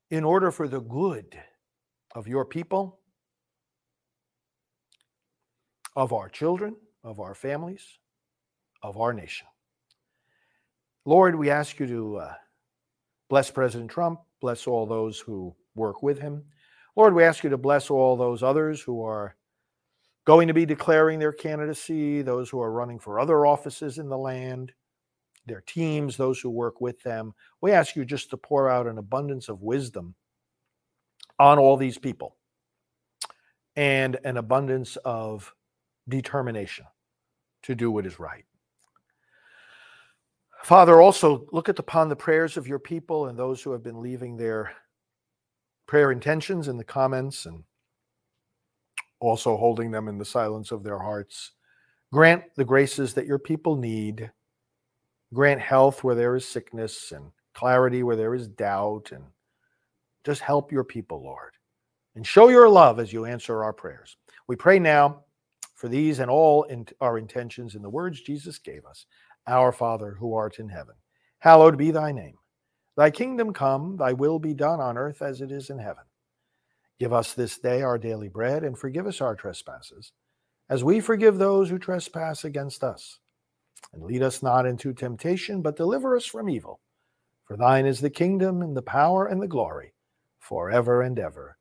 in 0.09 0.23
order 0.23 0.51
for 0.51 0.67
the 0.67 0.79
good 0.79 1.37
of 2.15 2.27
your 2.27 2.45
people, 2.45 2.99
of 5.97 6.13
our 6.13 6.29
children, 6.29 6.75
of 7.03 7.19
our 7.19 7.33
families, 7.33 7.97
of 8.83 8.97
our 8.97 9.11
nation. 9.11 9.47
Lord, 11.05 11.35
we 11.35 11.49
ask 11.49 11.79
you 11.79 11.87
to 11.87 12.17
uh, 12.17 12.33
bless 13.29 13.49
President 13.49 13.89
Trump, 13.89 14.19
bless 14.39 14.67
all 14.67 14.85
those 14.85 15.19
who 15.19 15.55
work 15.73 16.03
with 16.03 16.19
him. 16.19 16.43
Lord, 16.95 17.15
we 17.15 17.23
ask 17.23 17.43
you 17.43 17.49
to 17.49 17.57
bless 17.57 17.89
all 17.89 18.15
those 18.15 18.43
others 18.43 18.79
who 18.79 19.03
are 19.03 19.35
going 20.25 20.47
to 20.47 20.53
be 20.53 20.67
declaring 20.67 21.17
their 21.17 21.33
candidacy, 21.33 22.21
those 22.21 22.47
who 22.47 22.61
are 22.61 22.71
running 22.71 22.99
for 22.99 23.19
other 23.19 23.47
offices 23.47 23.97
in 23.97 24.07
the 24.07 24.17
land, 24.17 24.73
their 25.47 25.61
teams, 25.61 26.15
those 26.15 26.39
who 26.39 26.51
work 26.51 26.79
with 26.79 27.01
them. 27.01 27.33
We 27.59 27.71
ask 27.71 27.95
you 27.95 28.05
just 28.05 28.29
to 28.29 28.37
pour 28.37 28.69
out 28.69 28.85
an 28.85 28.99
abundance 28.99 29.49
of 29.49 29.63
wisdom 29.63 30.13
on 31.39 31.57
all 31.57 31.75
these 31.75 31.97
people 31.97 32.35
and 33.75 34.19
an 34.23 34.37
abundance 34.37 34.95
of 34.97 35.55
determination 36.07 36.85
to 37.63 37.75
do 37.75 37.91
what 37.91 38.05
is 38.05 38.19
right. 38.19 38.45
Father, 40.63 40.99
also 40.99 41.45
look 41.51 41.69
upon 41.69 42.09
the 42.09 42.15
prayers 42.15 42.57
of 42.57 42.67
your 42.67 42.79
people 42.79 43.27
and 43.27 43.37
those 43.37 43.61
who 43.61 43.71
have 43.71 43.83
been 43.83 44.01
leaving 44.01 44.35
their 44.35 44.71
prayer 45.85 46.11
intentions 46.11 46.67
in 46.67 46.77
the 46.77 46.83
comments 46.83 47.45
and 47.45 47.63
also 49.19 49.55
holding 49.55 49.91
them 49.91 50.07
in 50.07 50.17
the 50.17 50.25
silence 50.25 50.71
of 50.71 50.83
their 50.83 50.99
hearts. 50.99 51.51
Grant 52.11 52.43
the 52.55 52.65
graces 52.65 53.13
that 53.13 53.25
your 53.25 53.39
people 53.39 53.75
need. 53.75 54.31
Grant 55.33 55.61
health 55.61 56.03
where 56.03 56.15
there 56.15 56.35
is 56.35 56.47
sickness 56.47 57.11
and 57.11 57.31
clarity 57.53 58.03
where 58.03 58.15
there 58.15 58.35
is 58.35 58.47
doubt. 58.47 59.11
And 59.11 59.23
just 60.23 60.41
help 60.41 60.71
your 60.71 60.83
people, 60.83 61.23
Lord. 61.23 61.53
And 62.15 62.25
show 62.25 62.49
your 62.49 62.67
love 62.67 62.99
as 62.99 63.13
you 63.13 63.25
answer 63.25 63.63
our 63.63 63.73
prayers. 63.73 64.17
We 64.47 64.55
pray 64.55 64.79
now 64.79 65.23
for 65.77 65.87
these 65.87 66.17
and 66.19 66.29
all 66.29 66.63
in 66.63 66.87
our 66.99 67.19
intentions 67.19 67.75
in 67.75 67.83
the 67.83 67.89
words 67.89 68.19
Jesus 68.19 68.57
gave 68.57 68.83
us 68.85 69.05
Our 69.45 69.71
Father 69.71 70.17
who 70.19 70.33
art 70.33 70.59
in 70.59 70.67
heaven, 70.67 70.95
hallowed 71.39 71.77
be 71.77 71.91
thy 71.91 72.11
name. 72.11 72.33
Thy 72.97 73.11
kingdom 73.11 73.53
come, 73.53 73.95
thy 73.95 74.11
will 74.11 74.39
be 74.39 74.55
done 74.55 74.81
on 74.81 74.97
earth 74.97 75.21
as 75.21 75.39
it 75.39 75.51
is 75.51 75.69
in 75.69 75.77
heaven. 75.77 76.03
Give 76.99 77.13
us 77.13 77.33
this 77.33 77.59
day 77.59 77.83
our 77.83 77.99
daily 77.99 78.27
bread, 78.27 78.63
and 78.63 78.75
forgive 78.75 79.05
us 79.05 79.21
our 79.21 79.35
trespasses, 79.35 80.13
as 80.67 80.83
we 80.83 80.99
forgive 80.99 81.37
those 81.37 81.69
who 81.69 81.77
trespass 81.77 82.43
against 82.43 82.83
us. 82.83 83.19
And 83.93 84.01
lead 84.01 84.23
us 84.23 84.41
not 84.41 84.65
into 84.65 84.93
temptation, 84.93 85.61
but 85.61 85.75
deliver 85.75 86.15
us 86.17 86.25
from 86.25 86.49
evil. 86.49 86.79
For 87.45 87.55
thine 87.55 87.85
is 87.85 88.01
the 88.01 88.09
kingdom, 88.09 88.63
and 88.63 88.75
the 88.75 88.81
power, 88.81 89.27
and 89.27 89.39
the 89.39 89.47
glory, 89.47 89.93
forever 90.39 91.03
and 91.03 91.19
ever. 91.19 91.56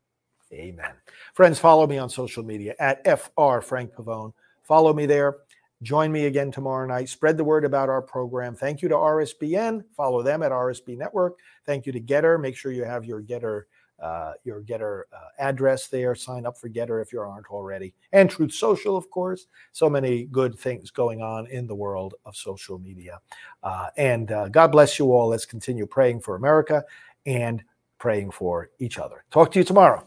Amen. 0.53 0.93
Friends, 1.35 1.59
follow 1.59 1.87
me 1.87 1.99
on 1.99 2.09
social 2.09 2.45
media 2.45 2.75
at 2.79 3.05
FR 3.05 3.61
Frank 3.61 3.93
Pavone. 3.95 4.33
Follow 4.63 4.93
me 4.93 5.07
there. 5.07 5.39
Join 5.83 6.11
me 6.11 6.27
again 6.27 6.51
tomorrow 6.51 6.87
night. 6.87 7.09
Spread 7.09 7.37
the 7.37 7.45
word 7.45 7.65
about 7.65 7.89
our 7.89 8.01
program. 8.01 8.55
Thank 8.55 8.81
you 8.81 8.89
to 8.89 8.95
RSBN. 8.95 9.85
Follow 9.95 10.23
them 10.23 10.43
at 10.43 10.53
RSB 10.53 10.97
Network. 10.97 11.39
Thank 11.67 11.85
you 11.85 11.93
to 11.93 12.01
GETTR. 12.01 12.41
Make 12.41 12.57
sure 12.57 12.73
you 12.73 12.85
have 12.85 13.05
your 13.05 13.23
GETTR 13.23 13.65
uh, 13.99 14.33
your 14.45 14.63
GETTR 14.63 15.03
uh, 15.13 15.29
address 15.39 15.89
there. 15.89 16.15
Sign 16.15 16.47
up 16.47 16.59
for 16.59 16.69
GETTR 16.69 17.03
if 17.03 17.13
you 17.13 17.21
aren't 17.21 17.47
already. 17.47 17.95
And 18.13 18.31
Truth 18.31 18.53
Social, 18.53 18.97
of 18.97 19.11
course. 19.11 19.47
So 19.73 19.89
many 19.89 20.25
good 20.25 20.59
things 20.59 20.91
going 20.91 21.23
on 21.23 21.47
in 21.47 21.67
the 21.67 21.75
world 21.75 22.15
of 22.25 22.37
social 22.37 22.79
media. 22.79 23.21
Uh, 23.63 23.89
and 23.97 24.31
uh, 24.33 24.49
God 24.49 24.73
bless 24.73 24.99
you 24.99 25.13
all. 25.13 25.29
Let's 25.29 25.47
continue 25.47 25.87
praying 25.87 26.21
for 26.21 26.37
America 26.37 26.85
and 27.25 27.65
praying 27.99 28.33
for 28.33 28.71
each 28.79 28.99
other. 28.99 29.25
Talk 29.31 29.51
to 29.53 29.61
you 29.61 29.65
tomorrow. 29.65 30.07